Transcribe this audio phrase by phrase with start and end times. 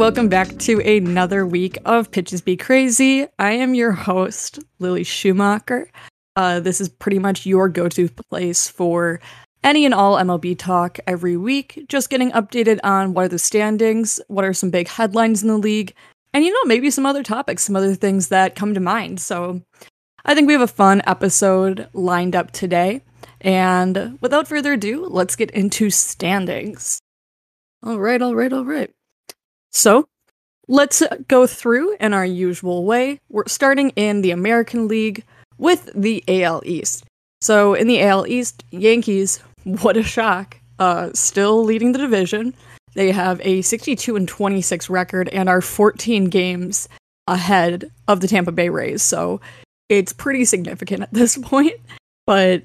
[0.00, 3.26] welcome back to another week of Pitches Be Crazy.
[3.38, 5.90] I am your host, Lily Schumacher.
[6.34, 9.20] Uh, this is pretty much your go to place for
[9.62, 14.18] any and all MLB talk every week, just getting updated on what are the standings,
[14.28, 15.92] what are some big headlines in the league,
[16.32, 19.20] and you know, maybe some other topics, some other things that come to mind.
[19.20, 19.60] So
[20.24, 23.02] I think we have a fun episode lined up today.
[23.42, 27.00] And without further ado, let's get into standings.
[27.82, 28.90] All right, all right, all right.
[29.70, 30.08] So
[30.68, 33.20] let's go through in our usual way.
[33.28, 35.24] We're starting in the American League
[35.58, 37.04] with the AL East.
[37.40, 42.54] So in the AL East, Yankees, what a shock, uh, still leading the division.
[42.94, 46.88] They have a 62 and 26 record and are 14 games
[47.28, 49.02] ahead of the Tampa Bay Rays.
[49.02, 49.40] So
[49.88, 51.74] it's pretty significant at this point.
[52.26, 52.64] But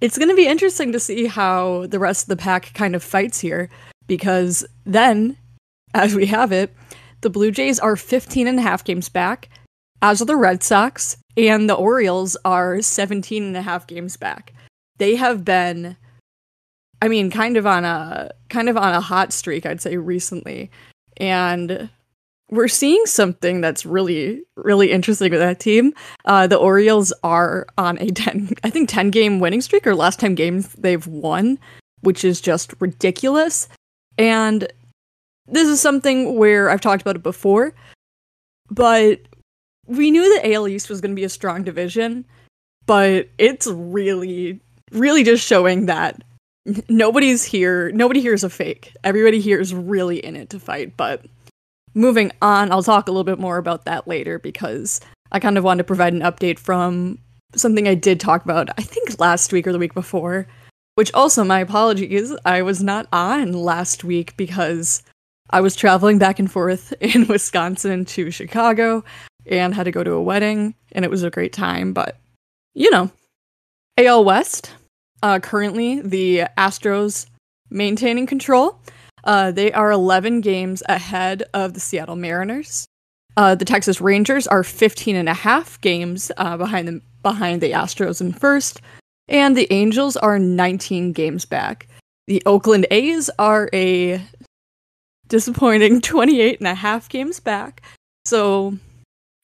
[0.00, 3.02] it's going to be interesting to see how the rest of the pack kind of
[3.02, 3.70] fights here
[4.06, 5.36] because then
[5.94, 6.74] as we have it,
[7.22, 9.48] the Blue Jays are 15 and a half games back,
[10.00, 14.52] as are the Red Sox, and the Orioles are 17 and a half games back.
[14.98, 15.96] They have been
[17.00, 20.70] I mean kind of on a kind of on a hot streak I'd say recently.
[21.16, 21.90] And
[22.50, 25.94] we're seeing something that's really really interesting with that team.
[26.24, 30.20] Uh, the Orioles are on a 10 I think 10 game winning streak or last
[30.20, 31.58] time games they've won,
[32.00, 33.68] which is just ridiculous.
[34.18, 34.70] And
[35.52, 37.74] this is something where I've talked about it before,
[38.70, 39.20] but
[39.86, 42.24] we knew that AL East was going to be a strong division,
[42.86, 46.22] but it's really, really just showing that
[46.88, 47.90] nobody's here.
[47.92, 48.92] Nobody here is a fake.
[49.04, 50.96] Everybody here is really in it to fight.
[50.96, 51.24] But
[51.94, 55.64] moving on, I'll talk a little bit more about that later because I kind of
[55.64, 57.18] wanted to provide an update from
[57.54, 60.46] something I did talk about, I think last week or the week before,
[60.94, 65.02] which also, my apologies, I was not on last week because
[65.52, 69.04] I was traveling back and forth in Wisconsin to Chicago
[69.46, 71.92] and had to go to a wedding, and it was a great time.
[71.92, 72.18] But,
[72.74, 73.10] you know,
[73.98, 74.72] AL West,
[75.22, 77.26] uh, currently the Astros
[77.70, 78.78] maintaining control.
[79.24, 82.86] Uh, they are 11 games ahead of the Seattle Mariners.
[83.36, 87.70] Uh, the Texas Rangers are 15 and a half games uh, behind the behind the
[87.70, 88.80] Astros in first,
[89.28, 91.86] and the Angels are 19 games back.
[92.26, 94.20] The Oakland A's are a
[95.32, 97.80] disappointing 28 and a half games back.
[98.26, 98.76] So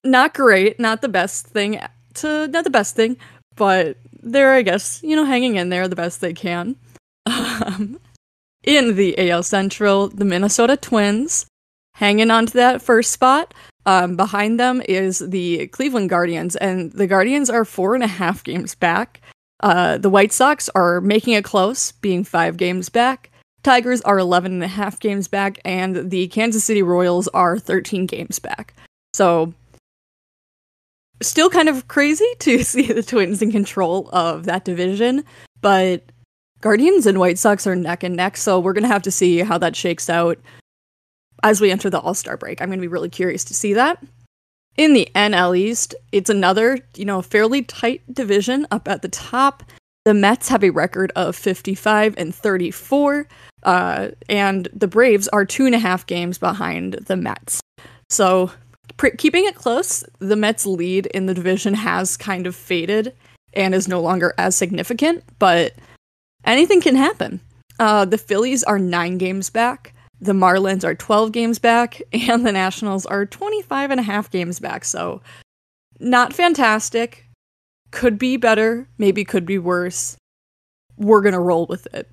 [0.04, 1.80] not great, not the best thing
[2.14, 3.16] to not the best thing,
[3.56, 6.76] but they're I guess, you know, hanging in there the best they can.
[7.28, 8.00] Um,
[8.64, 11.46] in the AL Central, the Minnesota Twins
[11.94, 13.52] hanging on to that first spot.
[13.84, 18.44] Um, behind them is the Cleveland Guardians, and the Guardians are four and a half
[18.44, 19.20] games back.
[19.60, 23.30] Uh, the White Sox are making it close, being five games back.
[23.62, 28.06] Tigers are 11 and a half games back, and the Kansas City Royals are 13
[28.06, 28.74] games back.
[29.12, 29.52] So,
[31.20, 35.24] still kind of crazy to see the Twins in control of that division,
[35.60, 36.04] but
[36.60, 39.38] Guardians and White Sox are neck and neck, so we're going to have to see
[39.38, 40.38] how that shakes out
[41.42, 42.60] as we enter the All Star break.
[42.60, 44.02] I'm going to be really curious to see that.
[44.76, 49.64] In the NL East, it's another, you know, fairly tight division up at the top.
[50.08, 53.28] The Mets have a record of 55 and 34.
[53.62, 57.60] Uh, and the Braves are two and a half games behind the Mets.
[58.08, 58.50] So,
[59.18, 63.14] keeping it close, the Mets' lead in the division has kind of faded
[63.52, 65.74] and is no longer as significant, but
[66.42, 67.42] anything can happen.
[67.78, 69.92] Uh, the Phillies are nine games back,
[70.22, 74.58] the Marlins are 12 games back, and the Nationals are 25 and a half games
[74.58, 74.86] back.
[74.86, 75.20] So,
[76.00, 77.27] not fantastic.
[77.90, 80.16] Could be better, maybe could be worse.
[80.96, 82.10] We're going to roll with it.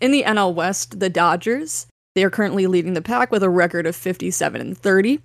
[0.00, 3.86] In the NL West, the Dodgers, they are currently leading the pack with a record
[3.86, 5.20] of 57 and 30.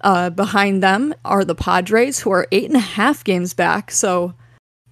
[0.00, 4.34] Uh, behind them are the Padres, who are eight and a half games back, so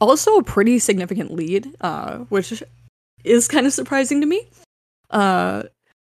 [0.01, 2.63] also a pretty significant lead, uh, which
[3.25, 4.49] is kind of surprising to me.
[5.11, 5.65] Uh,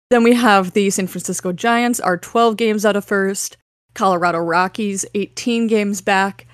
[0.10, 3.58] then we have the San Francisco Giants, are 12 games out of first.
[3.94, 6.46] Colorado Rockies, 18 games back.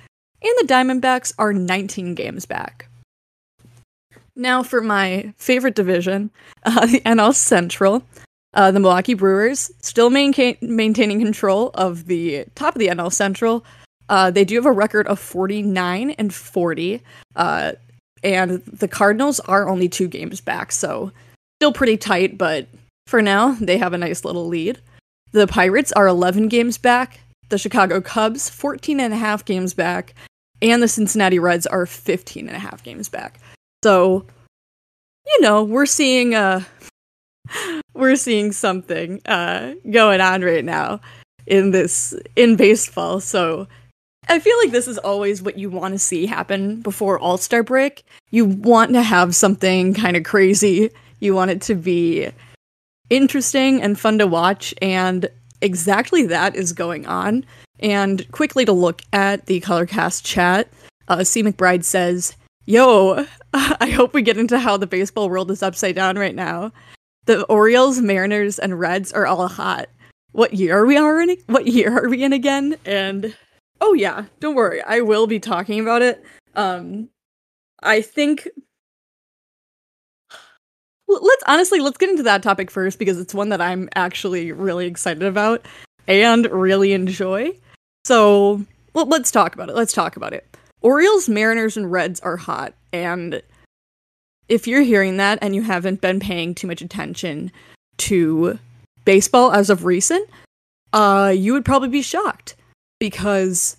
[0.42, 2.88] And the Diamondbacks are 19 games back.
[4.36, 6.32] Now for my favorite division,
[6.64, 8.04] uh, the NL Central.
[8.54, 13.64] Uh, the Milwaukee Brewers still maintain- maintaining control of the top of the NL Central.
[14.10, 17.02] Uh, they do have a record of 49 and 40.
[17.36, 17.74] Uh,
[18.24, 21.12] and the Cardinals are only two games back, so
[21.60, 22.68] still pretty tight, but
[23.08, 24.80] for now, they have a nice little lead.
[25.32, 27.22] The Pirates are 11 games back.
[27.50, 30.14] The Chicago Cubs, 14 and a half games back.
[30.62, 33.40] And the Cincinnati Reds are 15 and a half games back.
[33.84, 34.26] So,
[35.26, 36.64] you know, we're seeing uh
[37.94, 41.00] we're seeing something uh going on right now.
[41.48, 43.20] in this in baseball.
[43.20, 43.68] So
[44.30, 47.64] I feel like this is always what you want to see happen before All Star
[47.64, 48.06] break.
[48.30, 50.92] You want to have something kind of crazy.
[51.20, 52.30] You want it to be
[53.10, 55.30] interesting and fun to watch, and
[55.62, 57.46] exactly that is going on.
[57.82, 60.68] And quickly to look at the Colorcast chat,
[61.08, 61.44] uh, C.
[61.44, 62.36] McBride says,
[62.66, 66.72] Yo, I hope we get into how the baseball world is upside down right now.
[67.26, 69.90] The Orioles, Mariners, and Reds are all hot.
[70.32, 71.38] What year are we in?
[71.48, 72.78] What year are we in again?
[72.86, 73.36] And
[73.82, 76.24] oh yeah, don't worry, I will be talking about it.
[76.56, 77.10] Um,
[77.84, 78.48] I think
[81.08, 84.88] let's honestly let's get into that topic first because it's one that I'm actually really
[84.88, 85.66] excited about
[86.08, 87.52] and really enjoy.
[88.06, 89.76] So well, let's talk about it.
[89.76, 90.48] Let's talk about it.
[90.82, 93.42] Orioles, Mariners, and Reds are hot, and
[94.52, 97.52] if you're hearing that and you haven't been paying too much attention
[97.98, 98.60] to
[99.06, 100.30] baseball as of recent,
[100.92, 102.56] uh, you would probably be shocked
[103.00, 103.78] because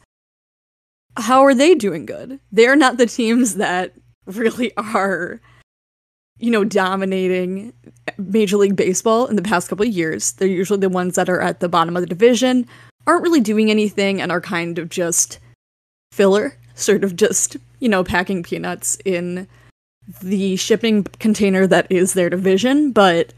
[1.19, 2.41] how are they doing good?
[2.51, 3.93] They're not the teams that
[4.25, 5.41] really are,
[6.39, 7.75] you know, dominating
[8.17, 10.33] Major League Baseball in the past couple of years.
[10.33, 12.67] They're usually the ones that are at the bottom of the division,
[13.07, 15.39] aren't really doing anything, and are kind of just
[16.13, 19.49] filler, sort of just, you know, packing peanuts in
[20.21, 22.93] the shipping container that is their division.
[22.93, 23.33] But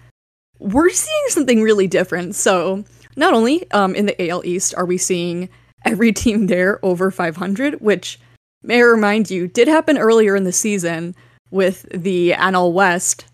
[0.58, 2.34] we're seeing something really different.
[2.34, 2.84] So,
[3.16, 5.48] not only um, in the AL East are we seeing
[5.84, 8.18] every team there over 500, which
[8.62, 11.14] may I remind you did happen earlier in the season
[11.50, 13.26] with the NL West,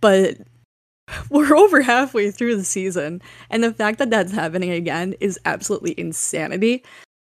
[0.00, 0.36] but
[1.30, 5.94] we're over halfway through the season, and the fact that that's happening again is absolutely
[5.98, 6.82] insanity.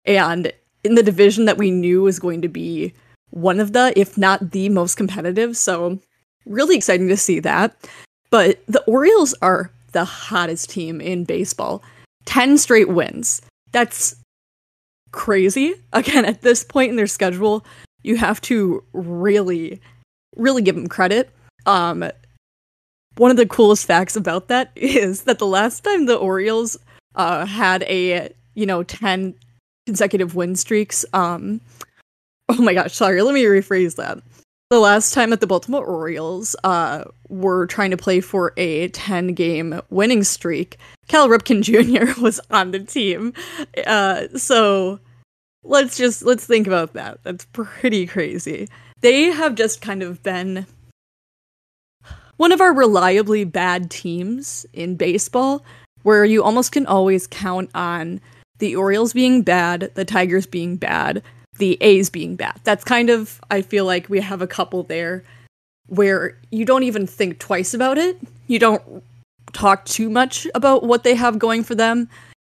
[0.05, 0.51] And
[0.83, 2.93] in the division that we knew was going to be
[3.31, 5.99] one of the, if not the most competitive, so
[6.45, 7.75] really exciting to see that.
[8.29, 11.83] But the Orioles are the hottest team in baseball.
[12.25, 13.41] 10 straight wins.
[13.71, 14.15] That's
[15.11, 15.75] crazy.
[15.93, 17.65] Again, at this point in their schedule,
[18.03, 19.81] you have to really,
[20.35, 21.29] really give them credit.
[21.65, 22.09] Um,
[23.19, 26.77] one of the coolest facts about that is that the last time the Orioles
[27.15, 29.35] uh, had a, you know, 10
[29.85, 31.61] consecutive win streaks, um,
[32.49, 34.19] oh my gosh, sorry, let me rephrase that
[34.69, 39.33] the last time that the Baltimore Orioles uh, were trying to play for a 10
[39.33, 40.77] game winning streak,
[41.07, 41.63] Cal Ripken
[42.15, 42.19] Jr.
[42.21, 43.33] was on the team.
[43.87, 44.99] Uh, so
[45.63, 47.19] let's just let's think about that.
[47.23, 48.69] That's pretty crazy.
[49.01, 50.67] They have just kind of been
[52.39, 55.61] one of our reliably bad teams in baseball
[56.03, 58.21] where you almost can always count on
[58.59, 61.21] the Orioles being bad, the Tigers being bad,
[61.57, 62.57] the A's being bad.
[62.63, 65.25] That's kind of I feel like we have a couple there
[65.87, 68.17] where you don't even think twice about it.
[68.47, 69.03] You don't
[69.51, 72.07] talk too much about what they have going for them.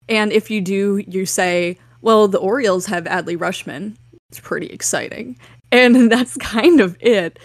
[0.09, 3.97] And if you do, you say, well, the Orioles have Adley Rutschman.
[4.29, 5.37] It's pretty exciting.
[5.73, 7.41] And that's kind of it.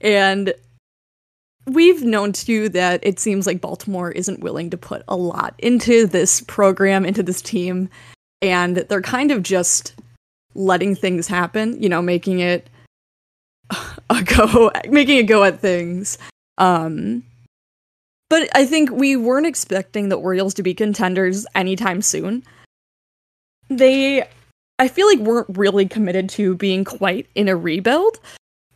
[0.00, 0.54] And
[1.66, 6.06] we've known too that it seems like Baltimore isn't willing to put a lot into
[6.06, 7.88] this program, into this team.
[8.42, 9.94] And they're kind of just
[10.54, 12.68] letting things happen, you know, making it
[14.10, 16.18] a go, making a go at things.
[16.58, 17.22] Um,
[18.28, 22.44] but I think we weren't expecting the Orioles to be contenders anytime soon.
[23.68, 24.24] They,
[24.78, 28.18] I feel like, weren't really committed to being quite in a rebuild,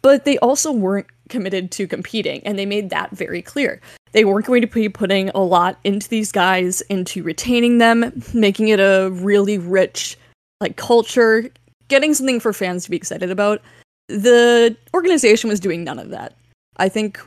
[0.03, 3.81] but they also weren't committed to competing, and they made that very clear.
[4.13, 8.69] They weren't going to be putting a lot into these guys, into retaining them, making
[8.69, 10.17] it a really rich
[10.61, 11.51] like culture,
[11.89, 13.61] getting something for fans to be excited about.
[14.09, 16.37] The organization was doing none of that.
[16.77, 17.21] I think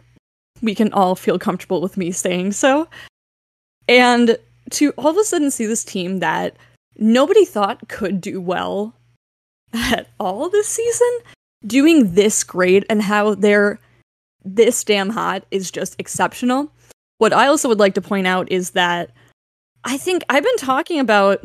[0.61, 2.87] we can all feel comfortable with me saying so.
[3.87, 4.37] And
[4.71, 6.55] to all of a sudden see this team that
[6.97, 8.93] nobody thought could do well
[9.73, 11.19] at all this season
[11.65, 13.79] doing this great and how they're
[14.55, 16.71] this damn hot is just exceptional.
[17.17, 19.11] What I also would like to point out is that
[19.83, 21.41] I think I've been talking about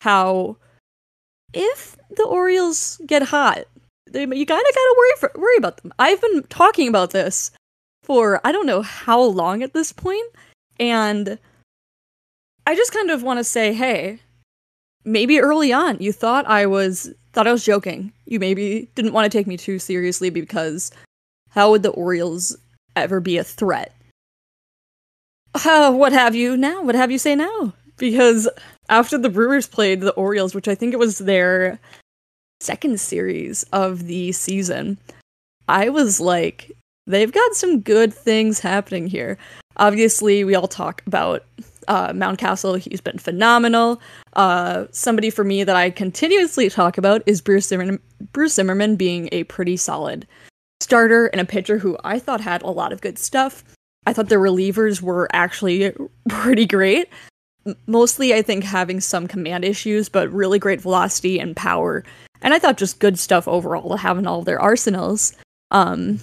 [0.00, 0.56] how
[1.52, 3.64] if the Orioles get hot,
[4.10, 5.92] they, you kind of gotta worry for, worry about them.
[5.98, 7.50] I've been talking about this
[8.02, 10.26] for I don't know how long at this point,
[10.78, 11.38] and
[12.66, 14.20] I just kind of want to say, hey,
[15.04, 18.12] maybe early on you thought I was thought I was joking.
[18.26, 20.90] You maybe didn't want to take me too seriously because
[21.52, 22.56] how would the Orioles
[22.96, 23.94] ever be a threat?
[25.54, 26.82] Uh, what have you now?
[26.82, 27.74] What have you say now?
[27.98, 28.48] Because
[28.88, 31.78] after the Brewers played the Orioles, which I think it was their
[32.60, 34.98] second series of the season,
[35.68, 36.72] I was like,
[37.06, 39.36] they've got some good things happening here.
[39.76, 41.44] Obviously, we all talk about
[41.86, 42.78] uh, Mountcastle.
[42.78, 44.00] He's been phenomenal.
[44.34, 48.00] Uh, somebody for me that I continuously talk about is Bruce Zimmermann,
[48.32, 50.26] Bruce Zimmermann being a pretty solid
[50.82, 53.64] starter and a pitcher who I thought had a lot of good stuff.
[54.06, 55.92] I thought the relievers were actually
[56.28, 57.08] pretty great.
[57.86, 62.04] Mostly, I think, having some command issues, but really great velocity and power.
[62.40, 65.32] And I thought just good stuff overall to have in all of their arsenals.
[65.70, 66.18] Um,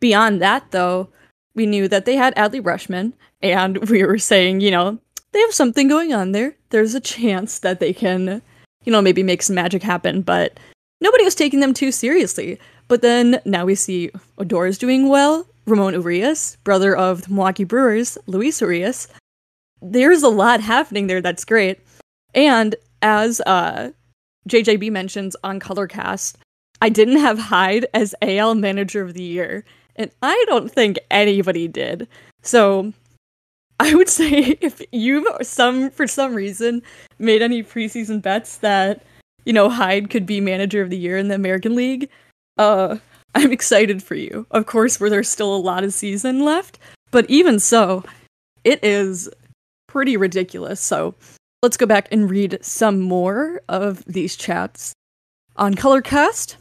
[0.00, 1.08] beyond that, though,
[1.54, 4.98] we knew that they had Adley Rutschman, and we were saying, you know,
[5.32, 6.56] they have something going on there.
[6.70, 8.42] There's a chance that they can,
[8.84, 10.58] you know, maybe make some magic happen, but
[11.00, 12.58] nobody was taking them too seriously.
[12.88, 15.46] But then now we see Odor is doing well.
[15.66, 19.08] Ramon Urias, brother of the Milwaukee Brewers, Luis Urias.
[19.82, 21.80] There's a lot happening there that's great.
[22.34, 23.90] And as uh,
[24.48, 26.36] JJB mentions on Colorcast,
[26.80, 29.64] I didn't have Hyde as AL Manager of the Year,
[29.96, 32.06] and I don't think anybody did.
[32.42, 32.92] So
[33.80, 36.82] I would say if you some for some reason
[37.18, 39.04] made any preseason bets that
[39.44, 42.08] you know Hyde could be Manager of the Year in the American League,
[42.56, 42.96] uh,
[43.34, 44.46] I'm excited for you.
[44.50, 46.78] Of course, where there's still a lot of season left,
[47.10, 48.04] but even so,
[48.64, 49.28] it is
[49.86, 50.80] pretty ridiculous.
[50.80, 51.14] So
[51.62, 54.92] let's go back and read some more of these chats
[55.56, 56.56] on Colorcast.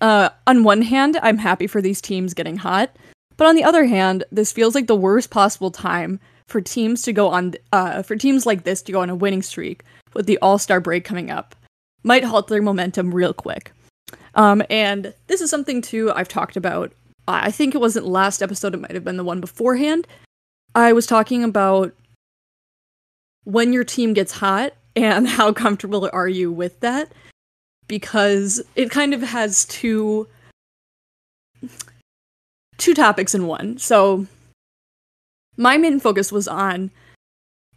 [0.00, 2.94] Uh, on one hand, I'm happy for these teams getting hot,
[3.36, 7.12] but on the other hand, this feels like the worst possible time for teams to
[7.12, 9.82] go on uh, for teams like this to go on a winning streak
[10.14, 11.54] with the All Star break coming up.
[12.02, 13.72] Might halt their momentum real quick.
[14.34, 16.92] Um, and this is something too I've talked about.
[17.26, 20.06] I think it wasn't last episode; it might have been the one beforehand.
[20.74, 21.94] I was talking about
[23.44, 27.12] when your team gets hot and how comfortable are you with that
[27.86, 30.28] because it kind of has two
[32.76, 33.78] two topics in one.
[33.78, 34.26] So
[35.56, 36.90] my main focus was on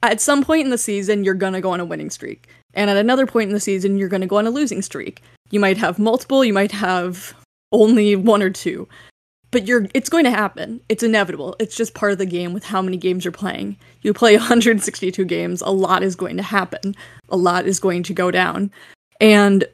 [0.03, 2.97] at some point in the season you're to go on a winning streak and at
[2.97, 5.21] another point in the season you're going to go on a losing streak.
[5.49, 7.33] You might have multiple, you might have
[7.71, 8.87] only one or two.
[9.51, 10.79] But you're it's going to happen.
[10.87, 11.57] It's inevitable.
[11.59, 13.77] It's just part of the game with how many games you're playing.
[14.01, 16.95] You play 162 games, a lot is going to happen.
[17.29, 18.71] A lot is going to go down.
[19.19, 19.65] And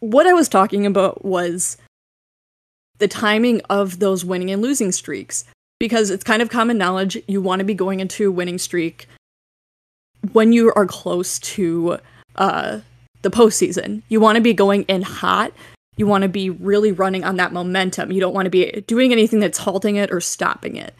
[0.00, 1.76] what I was talking about was
[2.98, 5.44] the timing of those winning and losing streaks
[5.78, 9.06] because it's kind of common knowledge you want to be going into a winning streak
[10.32, 11.98] when you are close to
[12.36, 12.80] uh,
[13.22, 14.02] the postseason.
[14.08, 15.52] You want to be going in hot.
[15.96, 18.12] You want to be really running on that momentum.
[18.12, 20.94] You don't want to be doing anything that's halting it or stopping it.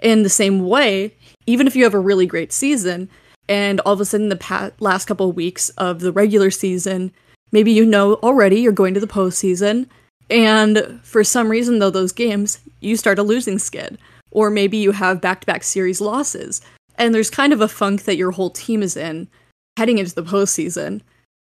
[0.00, 1.14] In the same way,
[1.46, 3.08] even if you have a really great season,
[3.48, 7.12] and all of a sudden the past, last couple of weeks of the regular season
[7.52, 9.86] Maybe you know already you're going to the postseason,
[10.30, 13.98] and for some reason, though, those games, you start a losing skid.
[14.30, 16.62] Or maybe you have back to back series losses,
[16.96, 19.28] and there's kind of a funk that your whole team is in
[19.76, 21.00] heading into the postseason.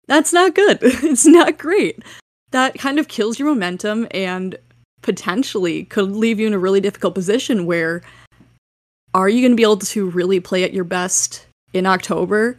[0.07, 0.79] That's not good.
[0.81, 2.03] it's not great.
[2.51, 4.57] That kind of kills your momentum and
[5.01, 8.01] potentially could leave you in a really difficult position where
[9.13, 12.57] are you going to be able to really play at your best in October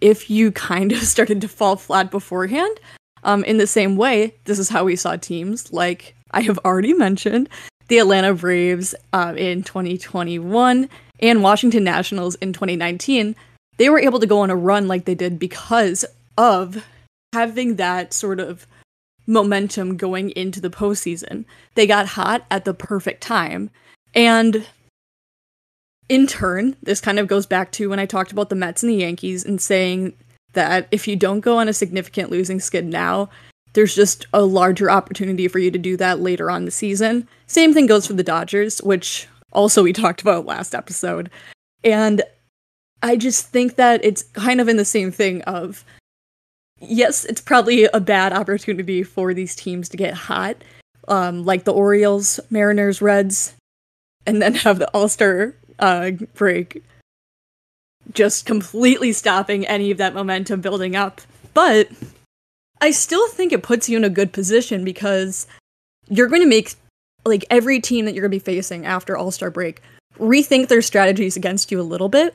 [0.00, 2.78] if you kind of started to fall flat beforehand.
[3.24, 6.92] Um, in the same way, this is how we saw teams like I have already
[6.92, 7.48] mentioned
[7.88, 10.88] the Atlanta Braves uh, in 2021
[11.20, 13.34] and Washington Nationals in 2019.
[13.76, 16.04] They were able to go on a run like they did because
[16.38, 16.84] of
[17.32, 18.66] having that sort of
[19.26, 21.44] momentum going into the postseason.
[21.74, 23.70] They got hot at the perfect time.
[24.14, 24.66] And
[26.08, 28.90] in turn, this kind of goes back to when I talked about the Mets and
[28.90, 30.14] the Yankees and saying
[30.52, 33.28] that if you don't go on a significant losing skid now,
[33.74, 37.28] there's just a larger opportunity for you to do that later on the season.
[37.46, 41.28] Same thing goes for the Dodgers, which also we talked about last episode.
[41.84, 42.22] And
[43.02, 45.84] I just think that it's kind of in the same thing of
[46.80, 50.56] yes, it's probably a bad opportunity for these teams to get hot,
[51.08, 53.54] um, like the Orioles, Mariners, Reds,
[54.26, 56.82] and then have the All Star uh, break,
[58.12, 61.20] just completely stopping any of that momentum building up.
[61.54, 61.88] But
[62.80, 65.46] I still think it puts you in a good position because
[66.08, 66.74] you're going to make
[67.24, 69.82] like every team that you're going to be facing after All Star break
[70.18, 72.34] rethink their strategies against you a little bit.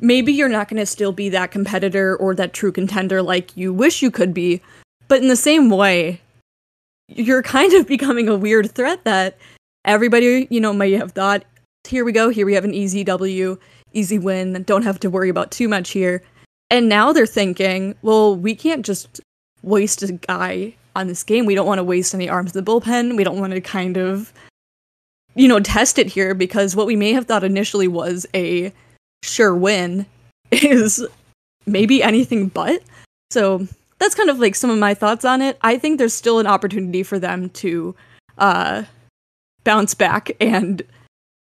[0.00, 3.72] Maybe you're not going to still be that competitor or that true contender like you
[3.72, 4.62] wish you could be,
[5.08, 6.20] but in the same way,
[7.08, 9.36] you're kind of becoming a weird threat that
[9.84, 11.44] everybody, you know, might have thought
[11.88, 12.28] here we go.
[12.28, 13.58] Here we have an easy W,
[13.92, 14.62] easy win.
[14.64, 16.22] Don't have to worry about too much here.
[16.70, 19.20] And now they're thinking, well, we can't just
[19.62, 21.46] waste a guy on this game.
[21.46, 23.16] We don't want to waste any arms of the bullpen.
[23.16, 24.32] We don't want to kind of,
[25.34, 28.72] you know, test it here because what we may have thought initially was a
[29.22, 30.06] sure win
[30.50, 31.06] is
[31.66, 32.82] maybe anything but.
[33.30, 33.66] So
[33.98, 35.58] that's kind of like some of my thoughts on it.
[35.62, 37.94] I think there's still an opportunity for them to
[38.38, 38.84] uh,
[39.64, 40.82] bounce back and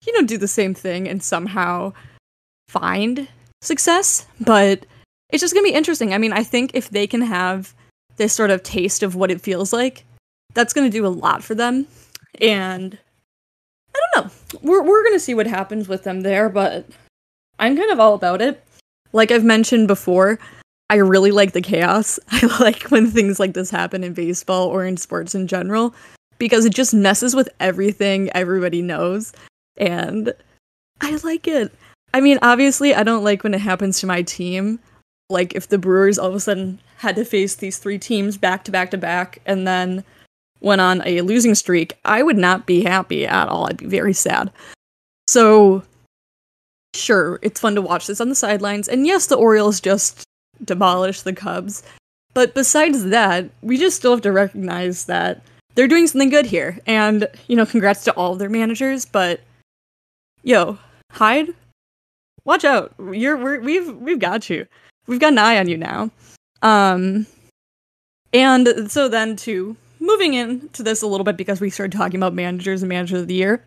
[0.05, 1.93] you know do the same thing and somehow
[2.69, 3.27] find
[3.61, 4.85] success, but
[5.29, 6.13] it's just going to be interesting.
[6.13, 7.73] I mean, I think if they can have
[8.17, 10.03] this sort of taste of what it feels like,
[10.53, 11.87] that's going to do a lot for them.
[12.41, 12.97] And
[13.95, 14.31] I don't know.
[14.61, 16.85] We're we're going to see what happens with them there, but
[17.59, 18.63] I'm kind of all about it.
[19.13, 20.39] Like I've mentioned before,
[20.89, 22.19] I really like the chaos.
[22.31, 25.93] I like when things like this happen in baseball or in sports in general
[26.37, 29.33] because it just messes with everything everybody knows
[29.77, 30.33] and
[31.01, 31.73] I like it.
[32.13, 34.79] I mean, obviously, I don't like when it happens to my team.
[35.29, 38.63] Like if the Brewers all of a sudden had to face these three teams back
[38.63, 40.03] to back to back and then
[40.61, 43.67] went on a losing streak, I would not be happy at all.
[43.67, 44.51] I'd be very sad.
[45.27, 45.83] So,
[46.97, 48.87] sure, it's fun to watch this on the sidelines.
[48.87, 50.23] And yes, the Orioles just
[50.63, 51.83] demolished the Cubs.
[52.33, 55.41] But besides that, we just still have to recognize that
[55.75, 56.79] they're doing something good here.
[56.85, 59.41] And, you know, congrats to all of their managers, but
[60.43, 60.77] yo,
[61.11, 61.49] Hyde,
[62.45, 62.93] watch out.
[63.11, 64.65] You're we're, we've we've got you.
[65.07, 66.11] We've got an eye on you now.
[66.61, 67.27] Um
[68.33, 72.33] and so then to moving into this a little bit because we started talking about
[72.33, 73.65] managers and manager of the year.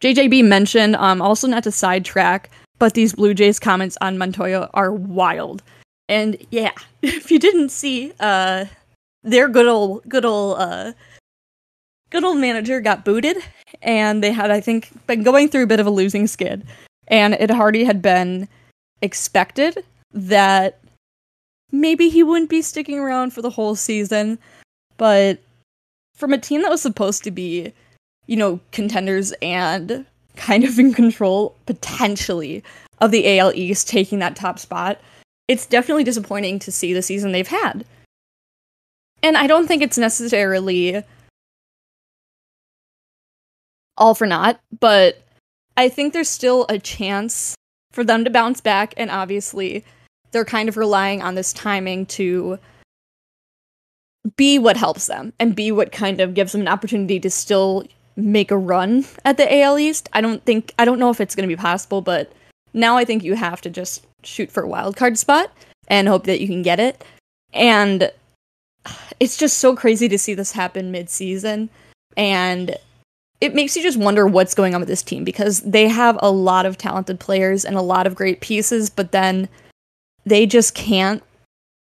[0.00, 4.92] JJB mentioned, um, also not to sidetrack, but these Blue Jays comments on Montoyo are
[4.92, 5.62] wild.
[6.08, 8.64] And yeah, if you didn't see, uh,
[9.22, 10.92] their good old, good old, uh,
[12.10, 13.36] good old manager got booted,
[13.82, 16.66] and they had, I think, been going through a bit of a losing skid.
[17.08, 18.48] And it already had been
[19.02, 20.78] expected that
[21.72, 24.38] maybe he wouldn't be sticking around for the whole season.
[24.96, 25.40] But
[26.14, 27.72] from a team that was supposed to be,
[28.26, 30.04] you know, contenders and
[30.36, 32.62] kind of in control potentially
[33.00, 35.00] of the AL East taking that top spot,
[35.48, 37.84] it's definitely disappointing to see the season they've had.
[39.22, 41.02] And I don't think it's necessarily
[43.96, 45.22] all for naught, but
[45.76, 47.54] I think there's still a chance
[47.92, 49.84] for them to bounce back, and obviously,
[50.30, 52.58] they're kind of relying on this timing to
[54.36, 57.84] be what helps them and be what kind of gives them an opportunity to still
[58.20, 60.08] make a run at the AL East.
[60.12, 62.32] I don't think I don't know if it's going to be possible, but
[62.72, 65.52] now I think you have to just shoot for a wild card spot
[65.88, 67.04] and hope that you can get it.
[67.52, 68.10] And
[69.18, 71.68] it's just so crazy to see this happen mid-season
[72.16, 72.76] and
[73.40, 76.30] it makes you just wonder what's going on with this team because they have a
[76.30, 79.48] lot of talented players and a lot of great pieces, but then
[80.26, 81.22] they just can't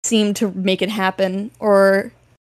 [0.04, 2.12] seem to make it happen or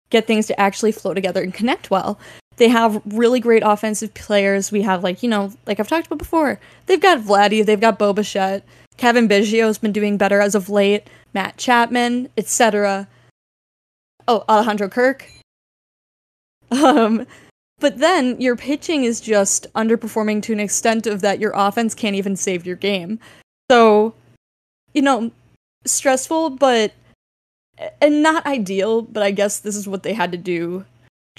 [0.10, 2.20] get things to actually flow together and connect well.
[2.60, 4.70] They have really great offensive players.
[4.70, 6.60] We have like, you know, like I've talked about before.
[6.86, 8.66] They've got Vladdy, they've got Bo Bichette,
[8.98, 13.08] Cavan Biggio's been doing better as of late, Matt Chapman, etc.
[14.28, 15.28] Oh, Alejandro Kirk.
[16.72, 17.26] Um
[17.80, 22.16] but then your pitching is just underperforming to an extent of that your offense can't
[22.16, 23.20] even save your game.
[23.72, 24.14] So,
[24.94, 25.32] you know,
[25.86, 26.92] stressful, but
[28.02, 30.86] and not ideal, but I guess this is what they had to do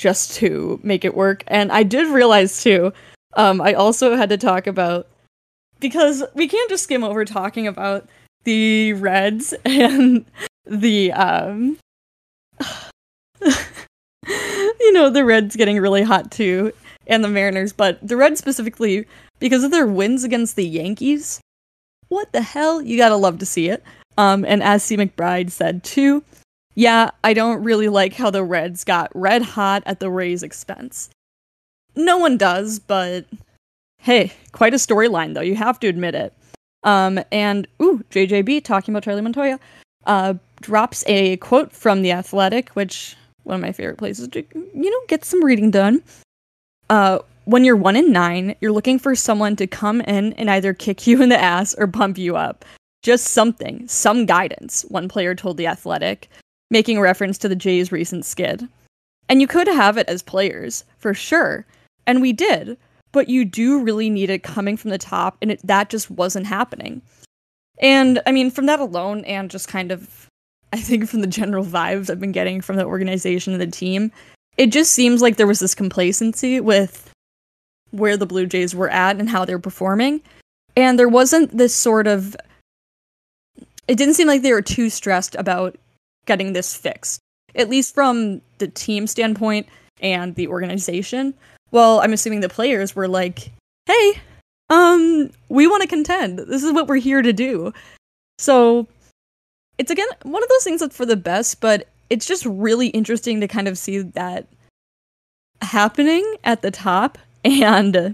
[0.00, 1.44] just to make it work.
[1.46, 2.92] And I did realize too,
[3.34, 5.06] um, I also had to talk about
[5.78, 8.08] because we can't just skim over talking about
[8.44, 10.24] the Reds and
[10.64, 11.78] the um
[14.80, 16.72] you know, the Reds getting really hot too,
[17.06, 19.06] and the Mariners, but the Reds specifically
[19.38, 21.40] because of their wins against the Yankees.
[22.08, 22.80] What the hell?
[22.80, 23.84] You gotta love to see it.
[24.16, 24.96] Um, and as C.
[24.96, 26.24] McBride said too,
[26.74, 31.10] yeah, I don't really like how the Reds got red hot at the Rays' expense.
[31.96, 33.26] No one does, but
[33.98, 36.32] hey, quite a storyline though, you have to admit it.
[36.82, 39.58] Um, and ooh, JJB talking about Charlie Montoyo,
[40.06, 44.90] uh, drops a quote from The Athletic, which one of my favorite places to, you
[44.90, 46.02] know, get some reading done.
[46.88, 50.72] Uh, when you're one in nine, you're looking for someone to come in and either
[50.72, 52.64] kick you in the ass or pump you up.
[53.02, 56.28] Just something, some guidance, one player told The Athletic,
[56.70, 58.68] making reference to the Jays' recent skid.
[59.28, 61.66] And you could have it as players, for sure.
[62.06, 62.76] And we did.
[63.12, 66.46] But you do really need it coming from the top, and it, that just wasn't
[66.46, 67.02] happening.
[67.80, 70.28] And I mean, from that alone, and just kind of
[70.72, 74.12] I think from the general vibes I've been getting from the organization and the team,
[74.56, 77.10] it just seems like there was this complacency with
[77.90, 80.20] where the Blue Jays were at and how they're performing.
[80.76, 82.36] And there wasn't this sort of
[83.88, 85.76] it didn't seem like they were too stressed about
[86.26, 87.20] getting this fixed.
[87.54, 89.66] At least from the team standpoint
[90.00, 91.34] and the organization.
[91.72, 93.50] Well, I'm assuming the players were like,
[93.86, 94.20] "Hey,
[94.70, 96.38] um, we want to contend.
[96.38, 97.72] This is what we're here to do.
[98.38, 98.86] So
[99.78, 103.40] it's again one of those things that's for the best, but it's just really interesting
[103.40, 104.46] to kind of see that
[105.60, 108.10] happening at the top and uh,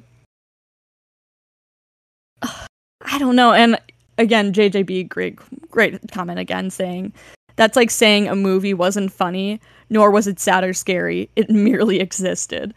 [3.03, 3.53] I don't know.
[3.53, 3.79] And
[4.19, 5.39] again, JJB, great,
[5.71, 7.13] great comment again saying
[7.57, 11.29] that's like saying a movie wasn't funny, nor was it sad or scary.
[11.37, 12.75] It merely existed.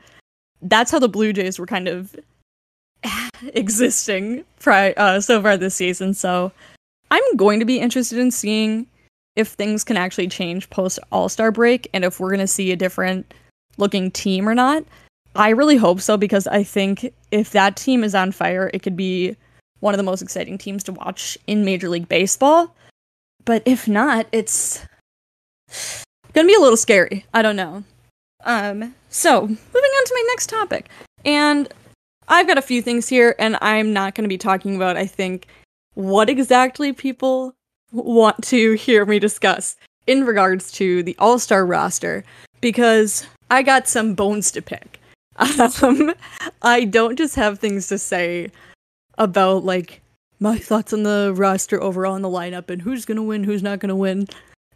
[0.62, 2.16] That's how the Blue Jays were kind of
[3.54, 6.14] existing pri- uh, so far this season.
[6.14, 6.52] So
[7.12, 8.88] I'm going to be interested in seeing
[9.36, 12.72] if things can actually change post All Star break and if we're going to see
[12.72, 13.34] a different
[13.78, 14.84] looking team or not.
[15.36, 18.98] I really hope so because I think if that team is on fire, it could
[18.98, 19.36] be
[19.80, 22.76] one of the most exciting teams to watch in Major League Baseball.
[23.46, 24.86] But if not, it's
[26.34, 27.26] gonna be a little scary.
[27.34, 27.84] I don't know.
[28.44, 30.90] Um, so moving on to my next topic.
[31.26, 31.72] And
[32.28, 35.48] I've got a few things here, and I'm not gonna be talking about, I think,
[35.96, 37.54] what exactly people
[37.92, 39.76] want to hear me discuss
[40.06, 42.24] in regards to the All Star roster,
[42.62, 45.00] because I got some bones to pick.
[45.82, 46.14] Um,
[46.62, 48.52] I don't just have things to say
[49.18, 50.02] about like
[50.40, 53.80] my thoughts on the roster overall in the lineup and who's gonna win, who's not
[53.80, 54.28] gonna win.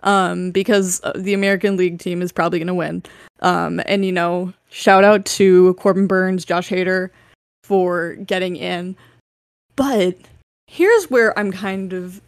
[0.01, 3.03] Um, because uh, the American League team is probably gonna win.
[3.39, 7.09] Um, and you know, shout out to Corbin Burnes, Josh Hader
[7.63, 8.95] for getting in.
[9.75, 10.17] But
[10.67, 12.21] here's where I'm kind of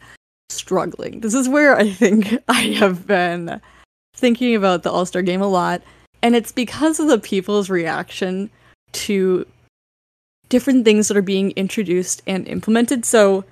[0.50, 1.20] struggling.
[1.20, 3.60] This is where I think I have been
[4.16, 5.82] thinking about the All Star game a lot.
[6.22, 8.50] And it's because of the people's reaction
[8.94, 9.46] to
[10.50, 13.06] different things that are being introduced and implemented.
[13.06, 13.46] So,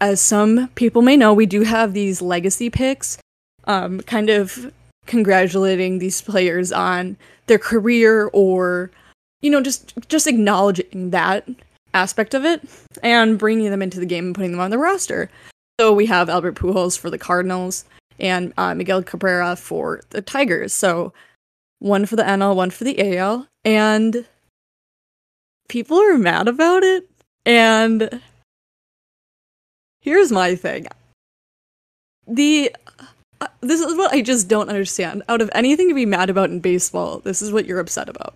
[0.00, 3.18] as some people may know, we do have these legacy picks,
[3.64, 4.72] um, kind of
[5.06, 8.90] congratulating these players on their career or,
[9.40, 11.48] you know, just just acknowledging that
[11.94, 12.62] aspect of it
[13.02, 15.30] and bringing them into the game and putting them on the roster.
[15.80, 17.84] So we have Albert Pujols for the Cardinals
[18.18, 20.72] and uh, Miguel Cabrera for the Tigers.
[20.72, 21.12] So
[21.78, 24.26] one for the NL, one for the AL, and
[25.68, 27.08] people are mad about it.
[27.46, 28.20] And
[30.00, 30.86] here's my thing.
[32.26, 32.74] The
[33.40, 35.22] uh, this is what I just don't understand.
[35.28, 38.34] Out of anything to be mad about in baseball, this is what you're upset about.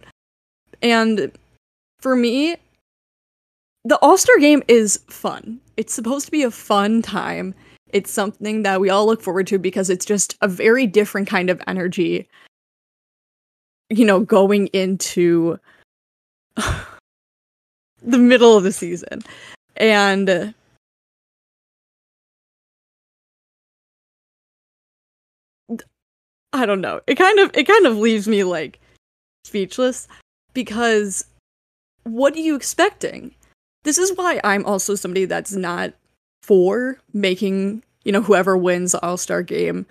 [0.80, 1.32] And
[2.00, 2.56] for me,
[3.84, 5.60] the All-Star game is fun.
[5.76, 7.54] It's supposed to be a fun time.
[7.88, 11.50] It's something that we all look forward to because it's just a very different kind
[11.50, 12.28] of energy.
[13.90, 15.58] You know, going into
[18.04, 19.22] the middle of the season.
[19.76, 20.52] And uh,
[26.52, 27.00] I don't know.
[27.06, 28.78] It kind of it kind of leaves me like
[29.44, 30.06] speechless
[30.52, 31.24] because
[32.04, 33.34] what are you expecting?
[33.84, 35.94] This is why I'm also somebody that's not
[36.42, 39.86] for making, you know, whoever wins the All-Star game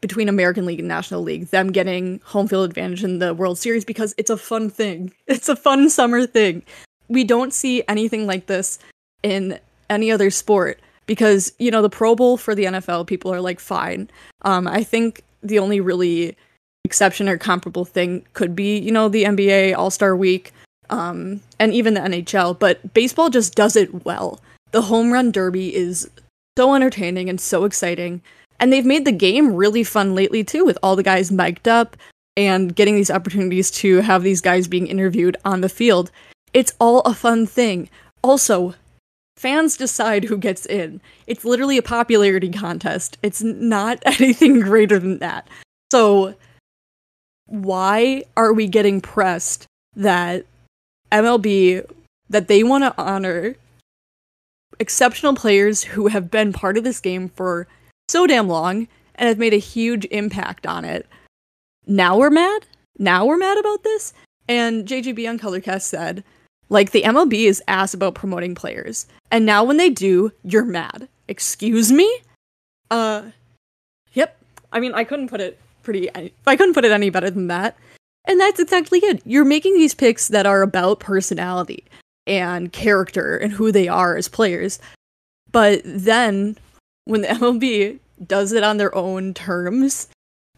[0.00, 3.84] between American League and National League, them getting home field advantage in the World Series
[3.84, 5.12] because it's a fun thing.
[5.26, 6.62] It's a fun summer thing.
[7.08, 8.78] We don't see anything like this
[9.22, 9.58] in
[9.90, 13.60] any other sport because, you know, the Pro Bowl for the NFL, people are like,
[13.60, 14.10] fine.
[14.42, 16.36] Um, I think the only really
[16.84, 20.52] exception or comparable thing could be, you know, the NBA All Star Week
[20.90, 24.40] um, and even the NHL, but baseball just does it well.
[24.72, 26.08] The home run derby is
[26.56, 28.22] so entertaining and so exciting.
[28.62, 31.96] And they've made the game really fun lately too, with all the guys mic'd up
[32.36, 36.12] and getting these opportunities to have these guys being interviewed on the field.
[36.54, 37.90] It's all a fun thing.
[38.22, 38.76] Also,
[39.36, 41.00] fans decide who gets in.
[41.26, 43.18] It's literally a popularity contest.
[43.20, 45.48] It's not anything greater than that.
[45.90, 46.36] So,
[47.46, 50.46] why are we getting pressed that
[51.10, 51.84] MLB
[52.30, 53.56] that they want to honor
[54.78, 57.66] exceptional players who have been part of this game for
[58.08, 61.06] so damn long and have made a huge impact on it.
[61.86, 62.66] Now we're mad?
[62.98, 64.12] Now we're mad about this?
[64.48, 66.24] And JGB on Colorcast said,
[66.68, 69.06] like, the MLB is ass about promoting players.
[69.30, 71.08] And now when they do, you're mad.
[71.28, 72.10] Excuse me?
[72.90, 73.24] Uh,
[74.12, 74.38] yep.
[74.72, 77.76] I mean, I couldn't put it pretty, I couldn't put it any better than that.
[78.24, 79.20] And that's exactly it.
[79.26, 81.84] You're making these picks that are about personality
[82.26, 84.78] and character and who they are as players.
[85.50, 86.56] But then
[87.04, 90.08] when the MLB does it on their own terms,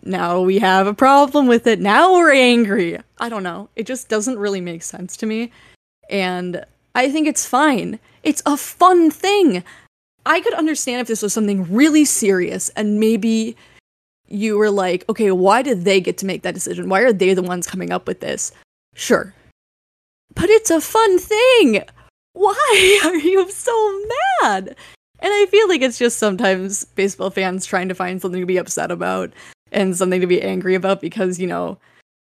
[0.02, 1.80] now we have a problem with it.
[1.80, 2.98] Now we're angry.
[3.18, 3.68] I don't know.
[3.76, 5.50] It just doesn't really make sense to me.
[6.10, 7.98] And I think it's fine.
[8.22, 9.64] It's a fun thing.
[10.26, 13.56] I could understand if this was something really serious and maybe
[14.28, 16.88] you were like, okay, why did they get to make that decision?
[16.88, 18.52] Why are they the ones coming up with this?
[18.94, 19.34] Sure.
[20.34, 21.82] but it's a fun thing.
[22.32, 24.02] Why are you so
[24.42, 24.76] mad?
[25.24, 28.58] And I feel like it's just sometimes baseball fans trying to find something to be
[28.58, 29.32] upset about
[29.72, 31.78] and something to be angry about because, you know,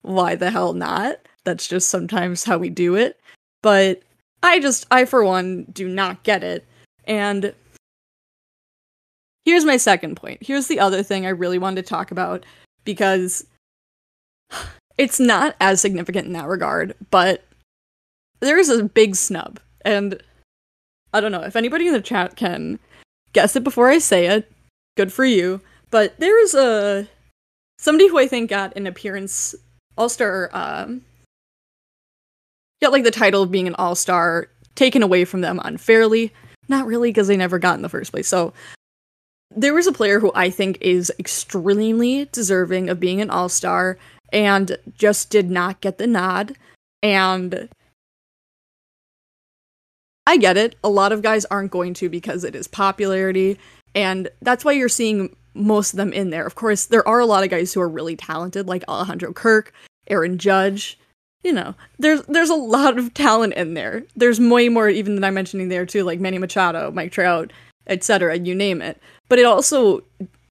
[0.01, 1.17] why the hell not?
[1.45, 3.21] That's just sometimes how we do it.
[3.63, 4.03] But
[4.43, 6.65] I just, I for one, do not get it.
[7.05, 7.53] And
[9.45, 10.43] here's my second point.
[10.43, 12.47] Here's the other thing I really wanted to talk about
[12.87, 13.47] because
[14.97, 17.45] it's not as significant in that regard, but
[18.41, 19.61] there's a big snub.
[19.83, 20.19] And
[21.13, 22.79] I don't know if anybody in the chat can
[23.37, 24.51] guess it before I say it.
[24.97, 25.61] Good for you.
[25.91, 27.07] But there's a
[27.79, 29.55] somebody who I think got an appearance
[29.99, 31.03] all star um
[32.81, 36.33] got like the title of being an all star taken away from them unfairly.
[36.69, 38.27] Not really, because they never got in the first place.
[38.27, 38.55] So
[39.55, 43.99] there was a player who I think is extremely deserving of being an all star
[44.33, 46.57] and just did not get the nod.
[47.03, 47.69] And
[50.27, 50.75] I get it.
[50.83, 53.59] A lot of guys aren't going to because it is popularity.
[53.95, 56.47] And that's why you're seeing most of them in there.
[56.47, 59.73] Of course, there are a lot of guys who are really talented, like Alejandro Kirk,
[60.09, 60.99] Aaron Judge.
[61.43, 64.05] You know, there's there's a lot of talent in there.
[64.17, 67.53] There's way more even than I'm mentioning there too, like Manny Machado, Mike Trout,
[67.87, 68.37] etc.
[68.37, 69.01] You name it.
[69.29, 70.03] But it also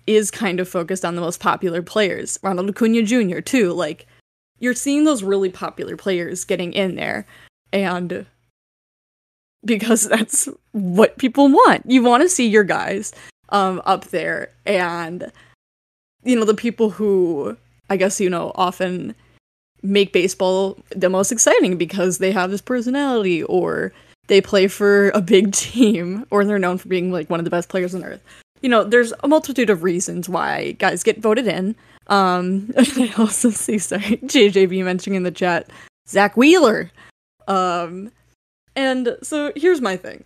[0.07, 2.39] is kind of focused on the most popular players.
[2.41, 3.39] Ronald Acuna Jr.
[3.39, 3.73] too.
[3.73, 4.07] Like
[4.59, 7.27] you're seeing those really popular players getting in there,
[7.73, 8.25] and
[9.65, 11.83] because that's what people want.
[11.85, 13.13] You want to see your guys
[13.49, 15.31] um up there and
[16.23, 17.55] you know the people who
[17.89, 19.15] I guess you know often
[19.83, 23.93] make baseball the most exciting because they have this personality or
[24.27, 27.51] they play for a big team or they're known for being like one of the
[27.51, 28.21] best players on earth.
[28.61, 31.75] You know, there's a multitude of reasons why guys get voted in.
[32.07, 35.69] Um I also see sorry, JJB mentioning in the chat
[36.07, 36.91] Zack Wheeler.
[37.47, 38.11] Um
[38.75, 40.23] and so here's my thing.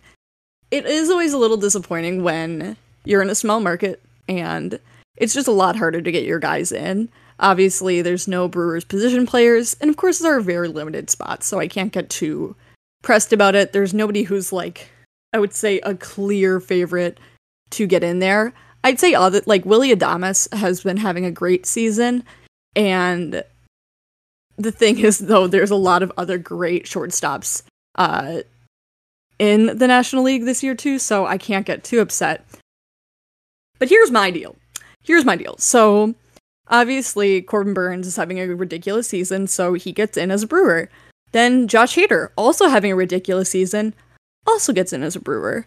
[0.70, 4.78] It is always a little disappointing when you're in a small market and
[5.16, 7.08] it's just a lot harder to get your guys in.
[7.38, 11.58] Obviously, there's no Brewers position players, and of course, there are very limited spots, so
[11.58, 12.54] I can't get too
[13.02, 13.72] pressed about it.
[13.72, 14.90] There's nobody who's like,
[15.32, 17.18] I would say, a clear favorite
[17.70, 18.52] to get in there.
[18.84, 22.24] I'd say other like Willy Adames has been having a great season,
[22.76, 23.42] and
[24.56, 27.62] the thing is, though, there's a lot of other great shortstops
[27.94, 28.40] uh,
[29.38, 32.44] in the National League this year too, so I can't get too upset.
[33.78, 34.56] But here's my deal.
[35.02, 35.56] Here's my deal.
[35.58, 36.14] So
[36.68, 40.90] obviously Corbin Burnes is having a ridiculous season, so he gets in as a brewer.
[41.32, 43.94] Then Josh Hader, also having a ridiculous season,
[44.46, 45.66] also gets in as a brewer.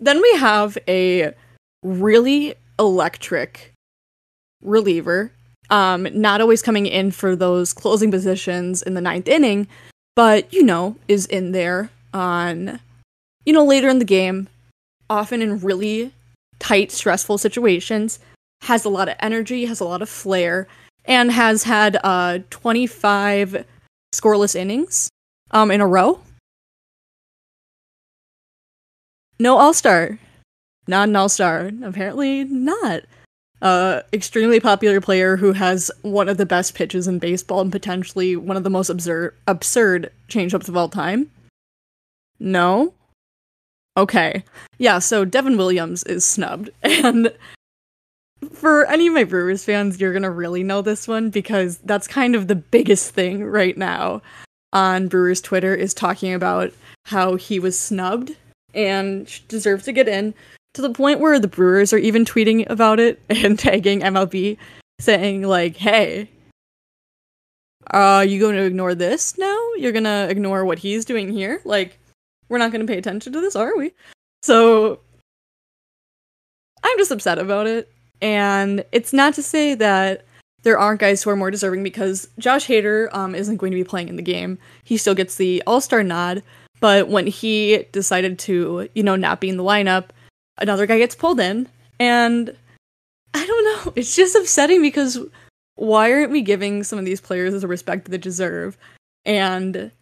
[0.00, 1.34] Then we have a
[1.82, 3.74] really electric
[4.62, 5.32] reliever,
[5.70, 9.68] um, not always coming in for those closing positions in the ninth inning,
[10.18, 12.80] but you know, is in there on,
[13.44, 14.48] you know, later in the game,
[15.08, 16.10] often in really
[16.58, 18.18] tight, stressful situations,
[18.62, 20.66] has a lot of energy, has a lot of flair,
[21.04, 23.64] and has had uh 25
[24.12, 25.08] scoreless innings
[25.52, 26.20] um in a row.
[29.38, 30.18] No all-star.
[30.88, 31.70] Not an all-star.
[31.84, 33.02] Apparently not.
[33.60, 38.36] Uh extremely popular player who has one of the best pitches in baseball and potentially
[38.36, 41.30] one of the most absurd absurd changeups of all time.
[42.38, 42.94] No.
[43.96, 44.44] Okay.
[44.78, 46.70] Yeah, so Devin Williams is snubbed.
[46.82, 47.32] And
[48.52, 52.06] for any of my Brewers fans, you're going to really know this one because that's
[52.06, 54.22] kind of the biggest thing right now
[54.72, 56.72] on Brewers Twitter is talking about
[57.06, 58.36] how he was snubbed
[58.74, 60.34] and deserves to get in
[60.78, 64.56] to the point where the Brewers are even tweeting about it and tagging MLB
[65.00, 66.30] saying like, "Hey,
[67.88, 69.58] are you going to ignore this now?
[69.76, 71.98] You're going to ignore what he's doing here?" Like
[72.48, 73.92] we're not going to pay attention to this, are we?
[74.44, 75.00] So
[76.84, 77.92] I'm just upset about it.
[78.22, 80.24] And it's not to say that
[80.62, 83.84] there aren't guys who are more deserving because Josh Hader um, isn't going to be
[83.84, 84.58] playing in the game.
[84.84, 86.44] He still gets the All Star nod,
[86.78, 90.10] but when he decided to, you know, not be in the lineup,
[90.58, 91.68] another guy gets pulled in.
[91.98, 92.54] And
[93.34, 95.18] I don't know, it's just upsetting because
[95.76, 98.76] why aren't we giving some of these players the respect they deserve?
[99.24, 99.92] And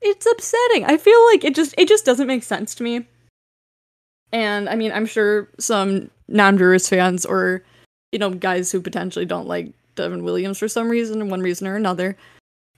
[0.00, 0.84] it's upsetting.
[0.84, 3.06] I feel like it just it just doesn't make sense to me.
[4.32, 7.62] And I mean, I'm sure some non-Brewers fans or
[8.12, 11.76] you know guys who potentially don't like Devin Williams for some reason, one reason or
[11.76, 12.16] another,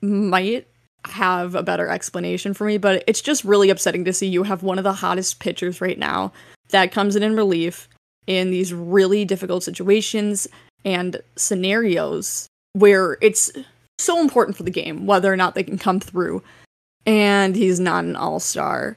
[0.01, 0.67] might
[1.07, 2.79] have a better explanation for me.
[2.79, 5.99] But it's just really upsetting to see you have one of the hottest pitchers right
[5.99, 6.33] now
[6.71, 7.89] that comes in in relief
[8.27, 10.47] in these really difficult situations
[10.85, 13.51] and scenarios where it's
[13.99, 16.43] so important for the game, whether or not they can come through.
[17.07, 18.97] And he's not an all star.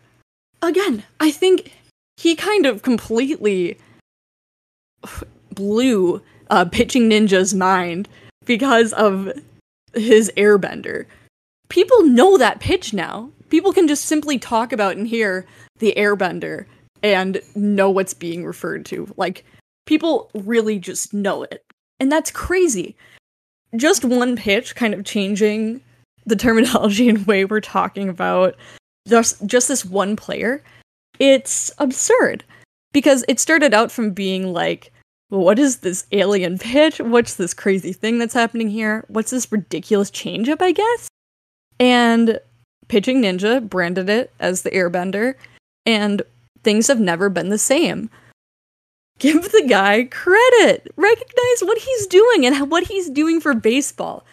[0.62, 1.74] Again, I think
[2.18, 3.78] he kind of completely
[5.54, 8.08] blew uh, Pitching Ninja's mind
[8.46, 9.32] because of
[9.94, 11.06] his airbender.
[11.70, 13.30] People know that pitch now.
[13.50, 15.46] People can just simply talk about and hear
[15.80, 16.66] the airbender
[17.04, 19.14] and know what's being referred to.
[19.18, 19.46] Like,
[19.86, 21.64] people really just know it.
[22.00, 22.96] And that's crazy.
[23.76, 25.82] Just one pitch kind of changing
[26.26, 28.56] the terminology and way we're talking about
[29.08, 30.64] just just this one player.
[31.20, 32.44] It's absurd
[32.94, 34.92] because it started out from being like
[35.34, 37.00] well, what is this alien pitch?
[37.00, 39.04] What's this crazy thing that's happening here?
[39.08, 41.08] What's this ridiculous change up, I guess?
[41.80, 42.40] And
[42.88, 45.34] Pitching Ninja branded it as the Airbender,
[45.88, 46.22] and
[46.64, 48.10] things have never been the same.
[49.20, 50.92] Give the guy credit.
[50.98, 54.26] Recognize what he's doing and what he's doing for baseball.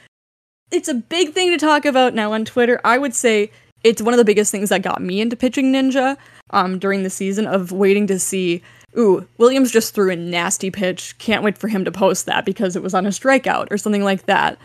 [0.70, 2.80] It's a big thing to talk about now on Twitter.
[2.84, 3.50] I would say
[3.84, 6.16] it's one of the biggest things that got me into Pitching Ninja
[6.50, 8.62] um, during the season of waiting to see
[8.96, 11.16] ooh, Williams just threw a nasty pitch.
[11.18, 14.04] Can't wait for him to post that because it was on a strikeout or something
[14.04, 14.58] like that.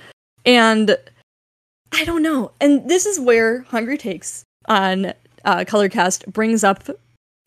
[0.46, 0.98] And
[1.92, 2.52] I don't know.
[2.60, 6.84] And this is where Hungry Takes on uh, Colorcast brings up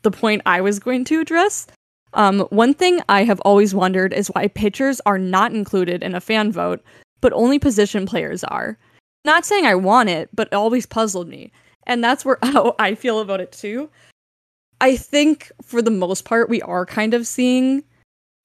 [0.02, 1.66] the point I was going to address.
[2.14, 6.20] Um, one thing I have always wondered is why pitchers are not included in a
[6.20, 6.82] fan vote,
[7.20, 8.78] but only position players are.
[9.24, 11.52] Not saying I want it, but it always puzzled me.
[11.86, 13.90] And that's where how I feel about it too.
[14.80, 17.82] I think for the most part, we are kind of seeing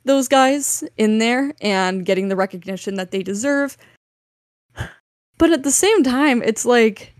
[0.06, 3.78] those guys in there and getting the recognition that they deserve.
[5.38, 7.14] But at the same time, it's like,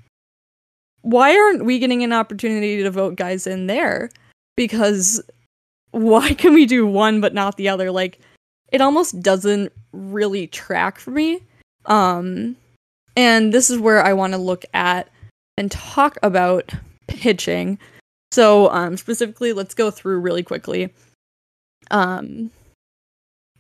[1.02, 4.10] why aren't we getting an opportunity to vote guys in there?
[4.56, 5.22] Because
[5.92, 7.92] why can we do one but not the other?
[7.92, 8.20] Like,
[8.72, 11.42] it almost doesn't really track for me.
[11.86, 12.56] Um,
[13.16, 15.10] and this is where I want to look at
[15.58, 16.72] and talk about
[17.08, 17.78] pitching
[18.34, 20.92] so, um, specifically, let's go through really quickly.
[21.92, 22.50] Um,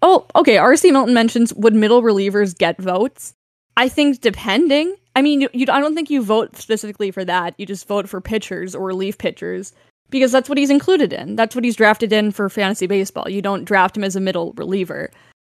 [0.01, 0.56] oh, okay.
[0.56, 3.36] RC Milton mentions would middle relievers get votes?
[3.77, 4.95] I think depending.
[5.15, 7.53] I mean, you, you, I don't think you vote specifically for that.
[7.60, 9.73] You just vote for pitchers or relief pitchers
[10.13, 11.36] because that's what he's included in.
[11.36, 13.28] That's what he's drafted in for fantasy baseball.
[13.28, 15.10] You don't draft him as a middle reliever.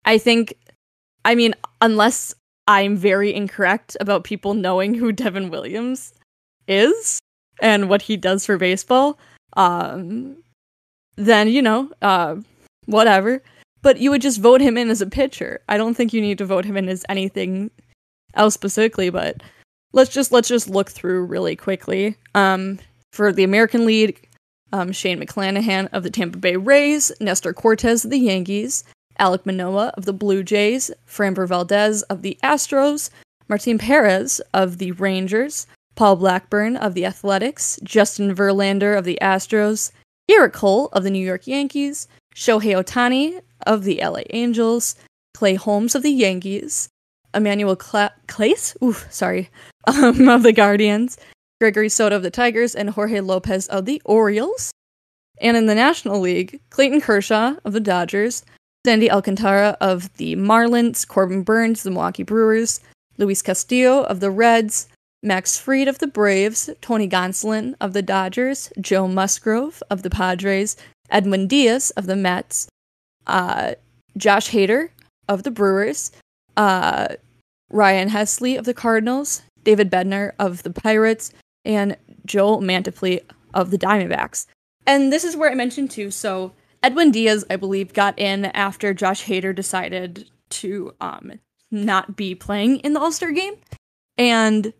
[0.07, 0.55] I think,
[1.27, 2.35] I mean, unless
[2.67, 6.15] I'm very incorrect about people knowing who Devin Williams
[6.67, 7.21] is,
[7.61, 9.19] and what he does for baseball,
[9.57, 10.37] um,
[11.17, 12.37] then you know, uh,
[12.87, 13.43] whatever.
[13.83, 15.61] But you would just vote him in as a pitcher.
[15.69, 17.71] I don't think you need to vote him in as anything
[18.35, 19.11] else specifically.
[19.11, 19.43] But
[19.93, 22.17] let's just let's just look through really quickly.
[22.35, 22.79] Um,
[23.13, 24.29] for the American League,
[24.73, 28.85] um, Shane McClanahan of the Tampa Bay Rays, Nestor Cortes of the Yankees,
[29.19, 33.11] Alek Manoah of the Blue Jays, Framber Valdez of the Astros,
[33.49, 39.93] Martin Perez of the Rangers, Paul Blackburn of the Athletics, Justin Verlander of the Astros,
[40.31, 44.97] Gerrit Cole of the New York Yankees, Shohei Ohtani of the LA Angels,
[45.35, 46.89] Clay Holmes of the Yankees,
[47.35, 49.49] Emmanuel Cla- Clase, ooh, sorry,
[49.87, 51.17] um, of the Guardians,
[51.61, 54.73] Gregory Soto of the Tigers, and Jorge Lopez of the Orioles.
[55.41, 58.45] And in the National League, Clayton Kershaw of the Dodgers,
[58.87, 62.81] Sandy Alcantara of the Marlins, Corbin Burnes, the Milwaukee Brewers,
[63.19, 64.89] Luis Castillo of the Reds,
[65.23, 70.77] Max Fried of the Braves, Tony Gonsolin of the Dodgers, Joe Musgrove of the Padres,
[71.11, 72.69] Edwin Diaz of the Mets,
[73.27, 73.73] uh,
[74.17, 74.91] Josh Hader
[75.29, 76.13] of the Brewers,
[76.57, 77.09] uh,
[77.71, 81.33] Ryan Helsley of the Cardinals, David Bednar of the Pirates,
[81.67, 83.21] and Joe Mantiply
[83.53, 84.47] of the Diamondbacks.
[84.87, 86.11] And this is where I mentioned too.
[86.11, 86.53] So
[86.83, 91.33] Edwin Diaz, I believe, got in after Josh Hader decided to um,
[91.71, 93.55] not be playing in the All Star game,
[94.17, 94.73] and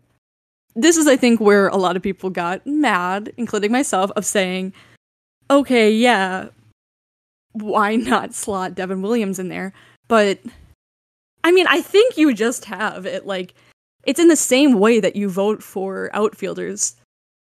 [0.75, 4.73] this is, I think, where a lot of people got mad, including myself, of saying,
[5.49, 6.49] okay, yeah,
[7.53, 9.73] why not slot Devin Williams in there?
[10.07, 10.39] But
[11.43, 13.53] I mean, I think you just have it like
[14.07, 16.95] it's in the same way that you vote for outfielders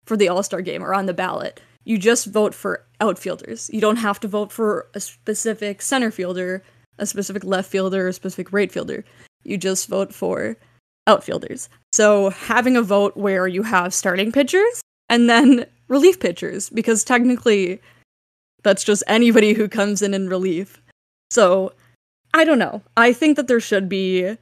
[0.06, 1.60] for the All Star game or on the ballot.
[1.84, 3.68] You just vote for outfielders.
[3.72, 6.62] You don't have to vote for a specific center fielder,
[6.98, 9.04] a specific left fielder, a specific right fielder.
[9.42, 10.56] You just vote for
[11.08, 11.68] outfielders.
[11.92, 17.80] So having a vote where you have starting pitchers and then relief pitchers, because technically
[18.62, 20.80] that's just anybody who comes in in relief.
[21.30, 21.72] So
[22.32, 22.82] I don't know.
[22.96, 24.36] I think that there should be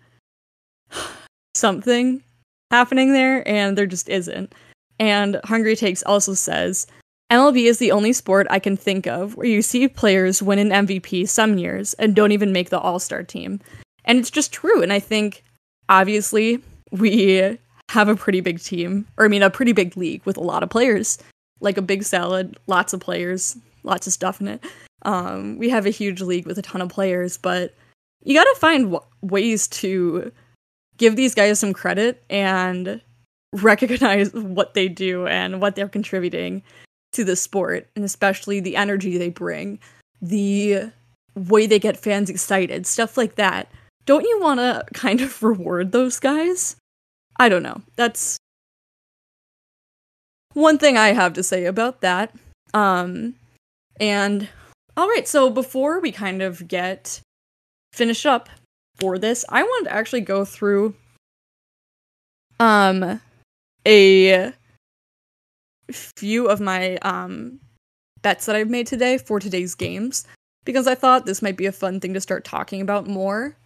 [1.61, 2.23] something
[2.71, 4.53] happening there, and there just isn't.
[4.99, 6.87] And Hungry Takes also says
[7.31, 10.87] MLB is the only sport I can think of where you see players win an
[10.87, 13.61] MVP some years and don't even make the All Star team.
[14.05, 14.83] And it's just true.
[14.83, 15.45] And I think
[15.89, 17.59] obviously we
[17.91, 20.63] have a pretty big team, or I mean, a pretty big league with a lot
[20.63, 21.19] of players,
[21.61, 24.65] like a big salad, lots of players, lots of stuff in it.
[25.03, 27.75] Um, we have a huge league with a ton of players, but
[28.23, 30.31] you got to find w- ways to
[31.01, 33.01] give these guys some credit and
[33.55, 36.63] recognize what they do and what they're contributing
[37.13, 39.81] to the sport, and especially the energy they bring,
[40.23, 40.93] the
[41.35, 43.73] way they get fans excited, stuff like that.
[44.07, 46.77] Don't you want to kind of reward those guys?
[47.37, 47.83] I don't know.
[47.97, 48.37] That's
[50.53, 52.35] one thing I have to say about that.
[52.75, 53.35] Um,
[53.99, 54.49] and
[54.97, 57.21] all right, so before we kind of get
[57.93, 58.51] finished up
[59.01, 60.95] for this, I wanted to actually go through
[62.61, 63.21] um
[63.87, 64.53] a
[65.91, 67.59] few of my um
[68.23, 70.27] bets that I've made today for today's games
[70.65, 73.57] because I thought this might be a fun thing to start talking about more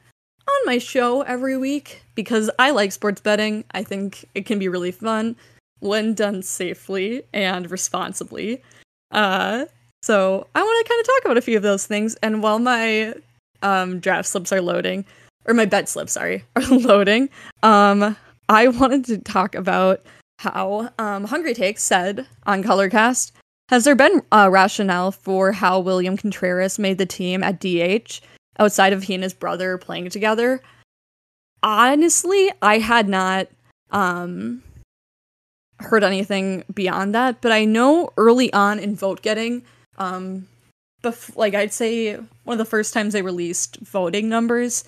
[0.49, 3.65] on my show every week because I like sports betting.
[3.73, 5.37] I think it can be really fun
[5.81, 8.63] when done safely and responsibly.
[9.11, 9.67] Uh,
[10.03, 12.15] so I want to kind of talk about a few of those things.
[12.23, 13.15] And while my
[13.63, 15.05] um, draft slips are loading,
[15.47, 17.29] or my bed slip, sorry, are loading,
[17.63, 18.17] um,
[18.49, 20.05] I wanted to talk about
[20.39, 23.33] how um, Hungry Take said on Colorcast
[23.69, 28.21] Has there been a rationale for how William Contreras made the team at DH
[28.59, 30.61] outside of he and his brother playing together.
[31.63, 33.49] Honestly, I had not
[33.91, 34.63] um
[35.81, 39.63] heard anything beyond that, but I know early on in vote getting,
[39.99, 40.47] um
[41.03, 44.85] bef- like I'd say one of the first times they released voting numbers,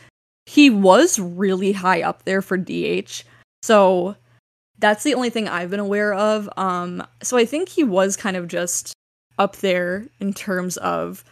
[0.47, 3.25] he was really high up there for DH.
[3.63, 4.17] So
[4.79, 6.49] that's the only thing I've been aware of.
[6.57, 8.93] Um so I think he was kind of just
[9.39, 11.25] up there in terms of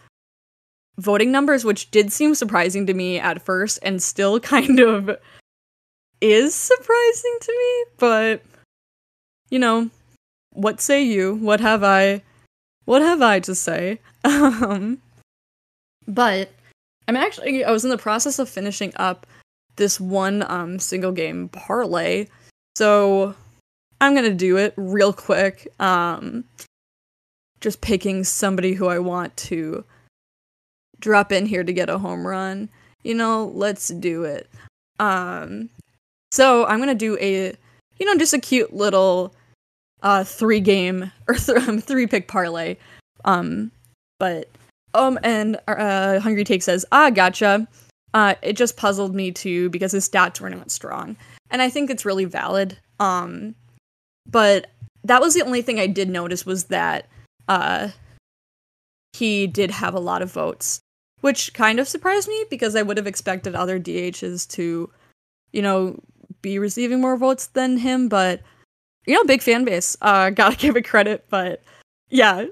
[0.97, 5.17] voting numbers, which did seem surprising to me at first and still kind of
[6.21, 8.41] is surprising to me, but
[9.49, 9.89] you know,
[10.51, 11.35] what say you?
[11.35, 12.21] What have I
[12.85, 13.99] what have I to say?
[14.25, 15.01] Um
[16.07, 16.49] but
[17.07, 19.25] I'm actually I was in the process of finishing up
[19.75, 22.27] this one um single game parlay.
[22.75, 23.35] So
[24.01, 25.67] I'm going to do it real quick.
[25.79, 26.45] Um
[27.61, 29.83] just picking somebody who I want to
[30.99, 32.69] drop in here to get a home run.
[33.03, 34.49] You know, let's do it.
[34.99, 35.69] Um,
[36.31, 37.55] so I'm gonna do a,
[37.97, 39.33] you know, just a cute little,
[40.03, 42.77] uh, three game or th- um, three pick parlay.
[43.23, 43.71] Um,
[44.19, 44.49] but
[44.95, 47.67] um, and uh, Hungry Take says, ah, gotcha.
[48.13, 51.17] Uh, it just puzzled me too because his stats weren't that strong,
[51.51, 52.77] and I think it's really valid.
[52.99, 53.55] Um,
[54.25, 54.67] but
[55.03, 57.07] that was the only thing I did notice was that
[57.49, 57.89] uh,
[59.13, 60.79] he did have a lot of votes
[61.25, 64.91] which kind of surprised me because I would have expected other DHs to,
[65.53, 65.99] you know,
[66.43, 68.09] be receiving more votes than him.
[68.09, 68.41] But
[69.07, 69.97] you know, big fan base.
[70.01, 71.25] Uh, gotta give it credit.
[71.31, 71.63] But
[72.09, 72.45] yeah,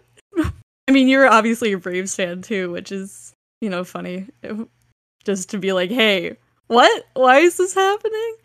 [0.88, 4.28] I mean, you're obviously a Braves fan too, which is you know funny.
[5.24, 7.06] Just to be like, hey, what?
[7.14, 8.36] Why is this happening?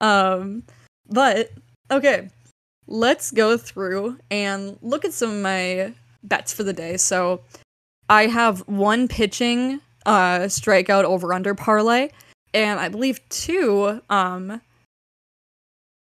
[0.00, 0.62] Um,
[1.08, 1.50] but
[1.90, 2.30] okay,
[2.86, 5.92] let's go through and look at some of my
[6.22, 6.96] bets for the day.
[6.96, 7.42] So
[8.08, 12.08] I have one pitching uh strikeout over under parlay
[12.54, 14.60] and I believe two um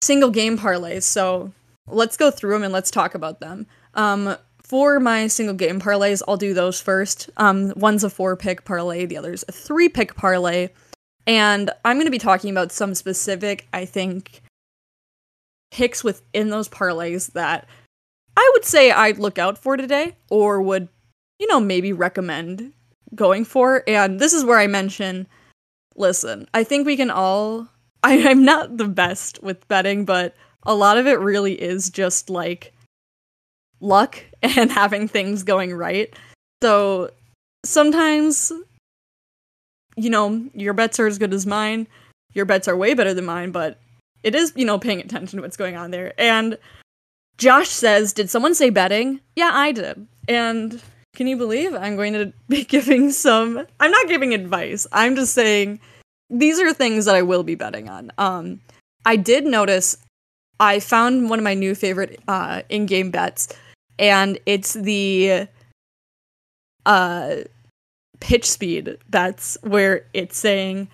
[0.02, 1.04] single game parlays.
[1.04, 1.54] So
[1.88, 3.68] let's go through them and let's talk about them.
[3.94, 7.30] Um for my single game parlays, I'll do those first.
[7.38, 10.70] Um one's a four pick parlay, the other's a three pick parlay.
[11.26, 14.42] And I'm going to be talking about some specific, I think,
[15.72, 17.66] picks within those parlays that
[18.36, 20.90] I would say I'd look out for today or would
[21.44, 22.72] you know, maybe recommend
[23.14, 23.84] going for.
[23.86, 25.28] And this is where I mention
[25.96, 27.68] listen, I think we can all.
[28.06, 32.30] I, I'm not the best with betting, but a lot of it really is just
[32.30, 32.73] like
[33.84, 36.14] luck and having things going right.
[36.64, 37.12] So
[37.66, 38.52] sometimes,
[39.96, 41.88] you know, your bets are as good as mine.
[42.34, 43.78] Your bets are way better than mine, but
[44.24, 46.14] it is, you know, paying attention to what's going on there.
[46.18, 46.58] And
[47.38, 49.20] Josh says, Did someone say betting?
[49.36, 50.08] Yeah, I did.
[50.28, 50.82] And
[51.16, 54.88] can you believe I'm going to be giving some I'm not giving advice.
[54.92, 55.80] I'm just saying
[56.30, 58.12] these are things that I will be betting on.
[58.18, 58.62] Um
[59.06, 59.98] I did notice
[60.60, 63.50] I found one of my new favorite uh in-game bets
[64.00, 65.48] and it's the
[66.86, 67.36] uh
[68.20, 70.88] pitch speed that's where it's saying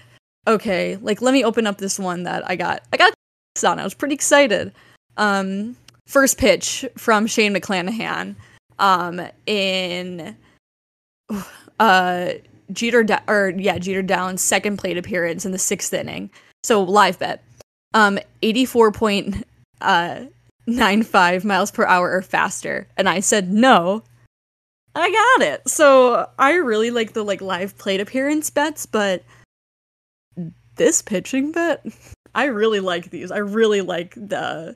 [0.48, 2.82] okay, like let me open up this one that I got.
[2.92, 3.14] I got
[3.54, 3.80] this on.
[3.80, 4.72] I was pretty excited.
[5.18, 5.76] Um
[6.08, 8.36] first pitch from Shane McClanahan
[8.80, 10.36] um in
[11.80, 12.32] uh
[12.72, 16.30] Jeter da- or yeah, Jeter Downs second plate appearance in the sixth inning.
[16.64, 17.44] So live bet.
[17.94, 19.46] um 84 point
[19.82, 20.22] uh,
[21.44, 22.88] miles per hour or faster.
[22.98, 24.04] And I said no.
[24.96, 25.70] I got it.
[25.70, 29.24] So I really like the like live plate appearance bets, but
[30.76, 31.86] this pitching bet,
[32.36, 33.32] I really like these.
[33.32, 34.76] I really like the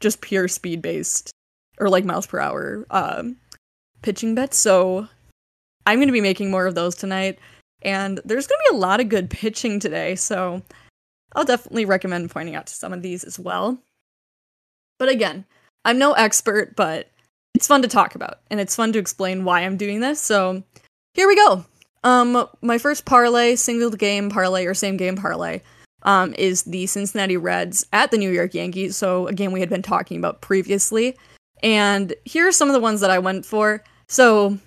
[0.00, 1.30] just pure speed based
[1.78, 3.36] or like miles per hour um
[4.02, 4.56] pitching bets.
[4.56, 5.08] So
[5.86, 7.38] I'm going to be making more of those tonight.
[7.82, 10.16] And there's going to be a lot of good pitching today.
[10.16, 10.62] So
[11.34, 13.78] I'll definitely recommend pointing out to some of these as well.
[14.98, 15.44] But again,
[15.84, 17.10] I'm no expert, but
[17.54, 20.20] it's fun to talk about and it's fun to explain why I'm doing this.
[20.20, 20.62] So
[21.14, 21.64] here we go.
[22.04, 25.60] Um, my first parlay, single game parlay or same game parlay,
[26.02, 28.96] um, is the Cincinnati Reds at the New York Yankees.
[28.96, 31.16] So again, we had been talking about previously.
[31.62, 33.82] And here are some of the ones that I went for.
[34.08, 34.58] So,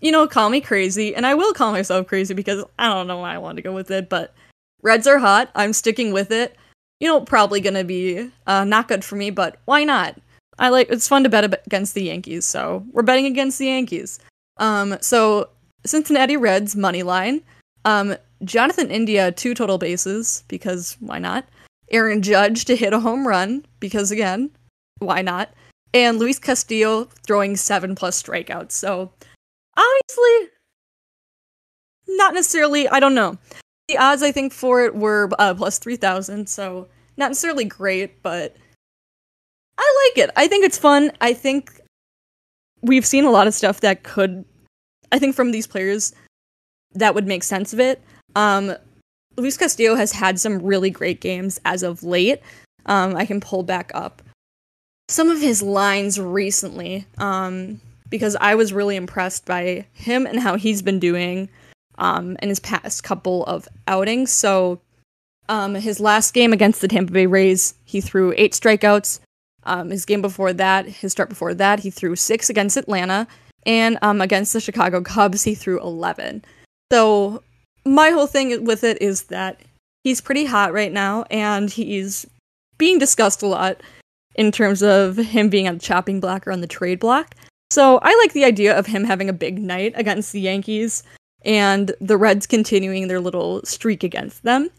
[0.00, 3.18] you know, call me crazy, and I will call myself crazy because I don't know
[3.18, 4.34] why I wanted to go with it, but
[4.82, 5.50] Reds are hot.
[5.54, 6.56] I'm sticking with it.
[7.02, 10.16] You know, probably gonna be uh, not good for me, but why not?
[10.60, 14.20] I like it's fun to bet against the Yankees, so we're betting against the Yankees.
[14.58, 15.48] Um, so
[15.84, 17.42] Cincinnati Reds money line.
[17.84, 21.44] Um, Jonathan India two total bases because why not?
[21.90, 24.48] Aaron Judge to hit a home run because again,
[25.00, 25.52] why not?
[25.92, 28.70] And Luis Castillo throwing seven plus strikeouts.
[28.70, 29.10] So
[29.76, 30.50] obviously,
[32.10, 32.86] not necessarily.
[32.86, 33.38] I don't know.
[33.92, 36.88] The odds I think for it were uh, plus three thousand, so
[37.18, 38.56] not necessarily great, but
[39.76, 40.30] I like it.
[40.34, 41.12] I think it's fun.
[41.20, 41.78] I think
[42.80, 44.46] we've seen a lot of stuff that could,
[45.12, 46.14] I think, from these players
[46.94, 48.00] that would make sense of it.
[48.34, 48.74] Um,
[49.36, 52.40] Luis Castillo has had some really great games as of late.
[52.86, 54.22] Um, I can pull back up
[55.08, 57.78] some of his lines recently um,
[58.08, 61.50] because I was really impressed by him and how he's been doing
[62.02, 64.32] um, in his past couple of outings.
[64.32, 64.80] So,
[65.48, 69.20] um, his last game against the Tampa Bay Rays, he threw eight strikeouts.
[69.64, 73.28] Um, his game before that, his start before that, he threw six against Atlanta,
[73.64, 76.44] and um, against the Chicago Cubs, he threw 11.
[76.90, 77.42] So,
[77.84, 79.60] my whole thing with it is that
[80.02, 82.26] he's pretty hot right now, and he's
[82.78, 83.80] being discussed a lot
[84.34, 87.36] in terms of him being on the chopping block or on the trade block.
[87.70, 91.04] So, I like the idea of him having a big night against the Yankees
[91.44, 94.70] and the Reds continuing their little streak against them.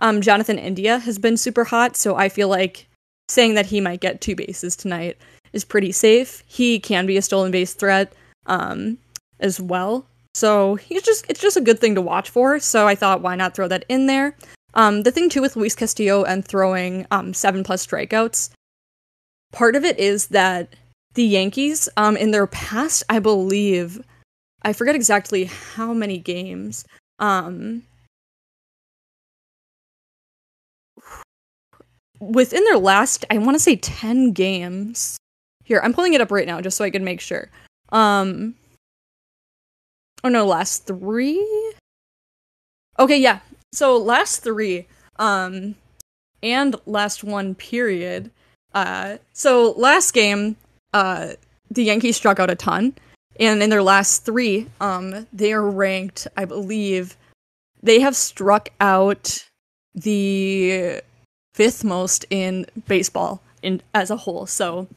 [0.00, 2.86] Um, Jonathan India has been super hot, so I feel like
[3.28, 5.18] saying that he might get two bases tonight
[5.52, 6.42] is pretty safe.
[6.46, 8.12] He can be a stolen base threat
[8.46, 8.98] um,
[9.40, 10.06] as well.
[10.34, 12.60] So he's just it's just a good thing to watch for.
[12.60, 14.36] So I thought why not throw that in there.
[14.74, 18.50] Um, the thing too with Luis Castillo and throwing um, seven plus strikeouts,
[19.52, 20.76] part of it is that
[21.14, 24.00] the Yankees, um, in their past, I believe,
[24.62, 26.84] I forget exactly how many games.
[27.18, 27.82] Um,
[32.20, 35.16] within their last, I want to say 10 games.
[35.64, 37.50] Here, I'm pulling it up right now just so I can make sure.
[37.90, 38.54] Um,
[40.24, 41.44] oh no, last three?
[42.98, 43.40] Okay, yeah.
[43.72, 44.86] So last three,
[45.18, 45.74] um,
[46.42, 48.30] and last one period.
[48.74, 50.56] Uh, so last game,
[50.94, 51.32] uh,
[51.70, 52.94] the Yankees struck out a ton.
[53.38, 57.16] And in their last three, um, they are ranked, I believe,
[57.82, 59.46] they have struck out
[59.94, 61.00] the
[61.54, 64.46] fifth most in baseball in as a whole.
[64.46, 64.88] So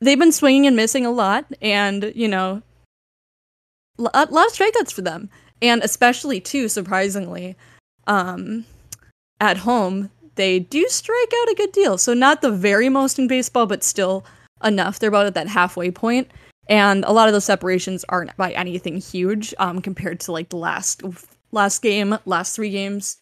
[0.00, 2.62] they've been swinging and missing a lot, and you know,
[3.98, 5.28] a lot of strikeouts for them,
[5.60, 7.56] and especially too surprisingly,
[8.06, 8.64] um,
[9.40, 11.96] at home they do strike out a good deal.
[11.96, 14.24] So not the very most in baseball, but still
[14.64, 14.98] enough.
[14.98, 16.28] They're about at that halfway point
[16.68, 20.56] and a lot of those separations aren't by anything huge um, compared to like the
[20.56, 21.02] last
[21.52, 23.18] last game, last three games,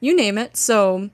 [0.00, 0.56] you name it.
[0.56, 1.10] So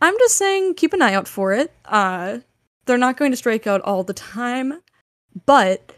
[0.00, 1.72] I'm just saying, keep an eye out for it.
[1.84, 2.38] Uh,
[2.86, 4.80] they're not going to strike out all the time,
[5.46, 5.94] but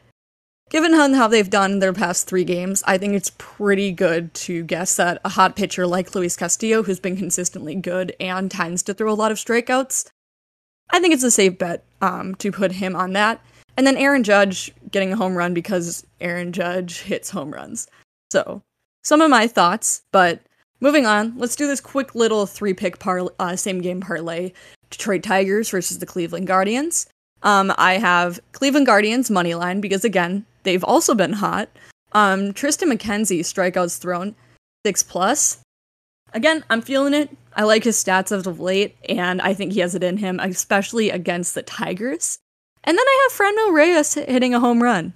[0.70, 4.96] given how they've done their past three games, I think it's pretty good to guess
[4.96, 9.12] that a hot pitcher like Luis Castillo, who's been consistently good and tends to throw
[9.12, 10.10] a lot of strikeouts,
[10.90, 13.40] I think it's a safe bet um, to put him on that.
[13.76, 17.88] And then Aaron Judge getting a home run because Aaron Judge hits home runs.
[18.30, 18.62] So,
[19.02, 20.40] some of my thoughts, but
[20.80, 24.52] moving on, let's do this quick little three pick par- uh, same game parlay
[24.90, 27.06] Detroit Tigers versus the Cleveland Guardians.
[27.42, 31.68] Um, I have Cleveland Guardians money line because, again, they've also been hot.
[32.12, 34.34] Um, Triston McKenzie strikeouts thrown
[34.84, 35.58] six plus.
[36.34, 37.36] Again, I'm feeling it.
[37.54, 40.40] I like his stats as of late, and I think he has it in him,
[40.40, 42.38] especially against the Tigers.
[42.84, 45.12] And then I have Franmil Reyes hitting a home run.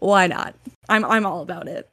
[0.00, 0.54] Why not?
[0.88, 1.88] I'm I'm all about it.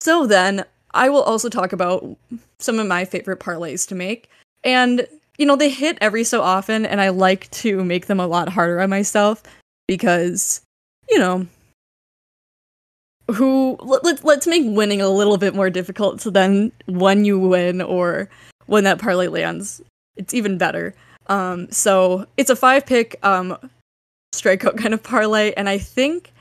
[0.00, 2.16] So then I will also talk about
[2.58, 4.28] some of my favorite parlays to make.
[4.64, 5.06] And
[5.38, 8.48] you know, they hit every so often, and I like to make them a lot
[8.48, 9.42] harder on myself
[9.86, 10.62] because,
[11.10, 11.46] you know,
[13.34, 17.38] who let, let, let's make winning a little bit more difficult so then when you
[17.38, 18.30] win or
[18.66, 19.82] when that parlay lands,
[20.16, 20.94] it's even better.
[21.28, 23.56] Um, so it's a five pick um,
[24.34, 26.32] strikeout kind of parlay, and I think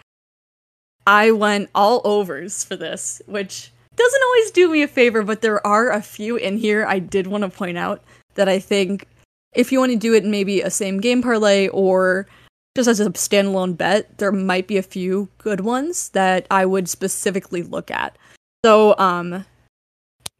[1.07, 5.65] I went all overs for this, which doesn't always do me a favor, but there
[5.65, 8.03] are a few in here I did want to point out
[8.35, 9.07] that I think
[9.55, 12.27] if you want to do it in maybe a same game parlay or
[12.75, 16.89] just as a standalone bet, there might be a few good ones that I would
[16.89, 18.17] specifically look at.
[18.65, 19.45] So, um,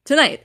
[0.04, 0.44] tonight,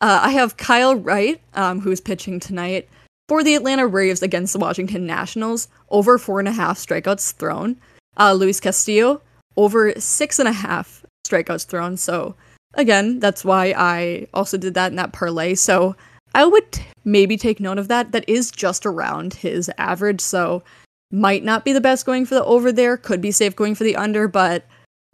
[0.00, 2.88] uh, I have Kyle Wright, um, who's pitching tonight
[3.28, 7.76] for the Atlanta Braves against the Washington Nationals, over four and a half strikeouts thrown.
[8.16, 9.20] Uh, Luis Castillo,
[9.56, 11.96] over six and a half strikeouts thrown.
[11.96, 12.34] So,
[12.74, 15.54] again, that's why I also did that in that parlay.
[15.54, 15.94] So,
[16.34, 18.12] I would maybe take note of that.
[18.12, 20.20] That is just around his average.
[20.20, 20.62] So,
[21.10, 22.96] might not be the best going for the over there.
[22.96, 24.64] Could be safe going for the under, but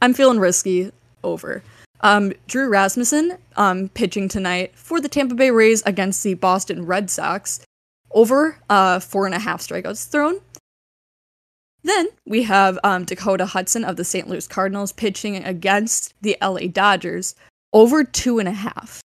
[0.00, 0.92] I'm feeling risky
[1.22, 1.62] over.
[2.00, 7.10] Um, Drew Rasmussen um, pitching tonight for the Tampa Bay Rays against the Boston Red
[7.10, 7.60] Sox.
[8.14, 10.40] Over uh, four and a half strikeouts thrown.
[11.82, 14.26] Then we have um, Dakota Hudson of the St.
[14.26, 17.34] Louis Cardinals pitching against the LA Dodgers.
[17.74, 19.00] Over two and a half.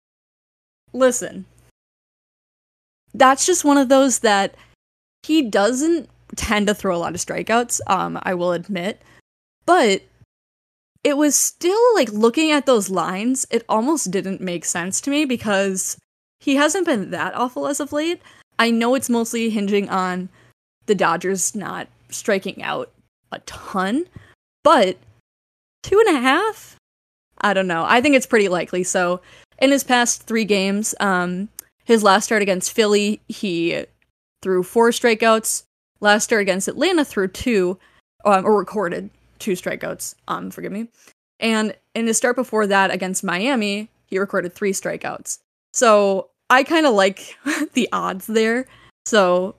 [0.93, 1.45] Listen,
[3.13, 4.55] that's just one of those that
[5.23, 9.01] he doesn't tend to throw a lot of strikeouts, um, I will admit.
[9.65, 10.03] But
[11.03, 15.25] it was still like looking at those lines, it almost didn't make sense to me
[15.25, 15.97] because
[16.39, 18.21] he hasn't been that awful as of late.
[18.59, 20.29] I know it's mostly hinging on
[20.85, 22.91] the Dodgers not striking out
[23.31, 24.05] a ton,
[24.63, 24.97] but
[25.83, 26.75] two and a half?
[27.39, 27.85] I don't know.
[27.87, 28.83] I think it's pretty likely.
[28.83, 29.21] So,
[29.59, 31.49] in his past three games, um,
[31.83, 33.85] his last start against Philly, he
[34.41, 35.63] threw four strikeouts.
[35.99, 37.79] Last start against Atlanta threw two,
[38.25, 40.15] um, or recorded two strikeouts.
[40.27, 40.87] Um, forgive me.
[41.39, 45.39] And in his start before that against Miami, he recorded three strikeouts.
[45.73, 47.37] So I kind of like
[47.73, 48.65] the odds there.
[49.05, 49.55] So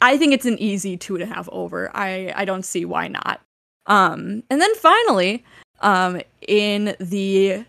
[0.00, 1.90] I think it's an easy two and a half over.
[1.94, 3.40] I I don't see why not.
[3.86, 5.44] Um, and then finally,
[5.80, 7.64] um, in the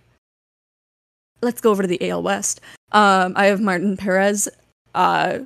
[1.42, 2.62] let's go over to the AL West.
[2.92, 4.48] Um, I have Martin Perez,
[4.96, 5.40] uh,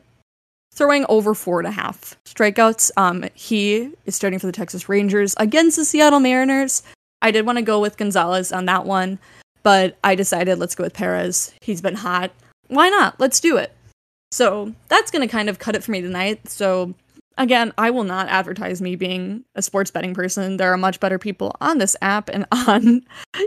[0.74, 2.92] throwing over four and a half strikeouts.
[2.98, 6.84] Um, he is starting for the Texas Rangers against the Seattle Mariners.
[7.22, 9.18] I did want to go with Gonzales on that one,
[9.64, 11.54] but I decided let's go with Perez.
[11.62, 12.32] He's been hot.
[12.68, 13.20] Why not?
[13.20, 13.74] Let's do it.
[14.32, 16.50] So that's going to kind of cut it for me tonight.
[16.50, 16.94] So
[17.38, 20.58] again, I will not advertise me being a sports betting person.
[20.58, 23.04] There are much better people on this app and on,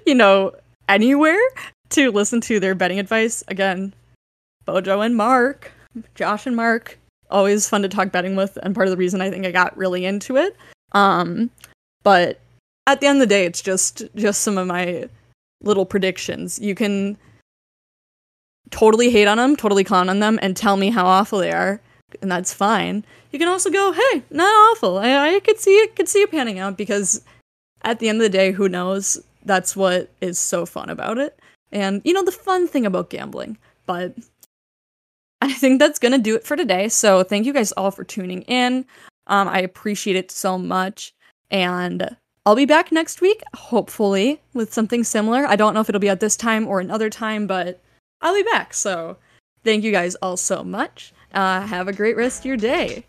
[0.06, 0.52] you know,
[0.88, 1.40] anywhere
[1.90, 3.44] to listen to their betting advice.
[3.48, 3.92] Again,
[4.64, 5.72] Bojo and Mark,
[6.14, 6.98] Josh and Mark,
[7.30, 9.76] always fun to talk betting with and part of the reason I think I got
[9.76, 10.56] really into it.
[10.92, 11.50] Um,
[12.02, 12.40] but
[12.86, 15.08] at the end of the day, it's just just some of my
[15.62, 16.58] little predictions.
[16.58, 17.16] You can
[18.70, 21.80] totally hate on them, totally clown on them, and tell me how awful they are,
[22.22, 23.04] and that's fine.
[23.32, 24.98] You can also go, "Hey, not awful.
[24.98, 27.22] I, I could see it, could see it panning out." Because
[27.82, 29.18] at the end of the day, who knows?
[29.44, 31.38] That's what is so fun about it,
[31.72, 33.58] and you know the fun thing about gambling.
[33.86, 34.14] But
[35.40, 36.88] I think that's to do it for today.
[36.88, 38.84] So thank you guys all for tuning in.
[39.26, 41.14] Um, I appreciate it so much.
[41.50, 45.46] And I'll be back next week, hopefully, with something similar.
[45.46, 47.80] I don't know if it'll be at this time or another time, but
[48.20, 48.74] I'll be back.
[48.74, 49.16] So
[49.64, 51.12] thank you guys all so much.
[51.32, 53.06] Uh, have a great rest of your day.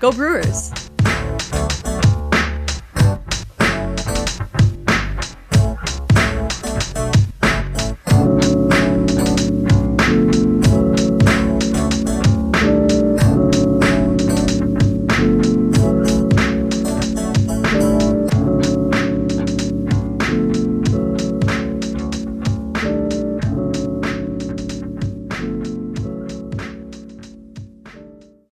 [0.00, 0.87] Go Brewers!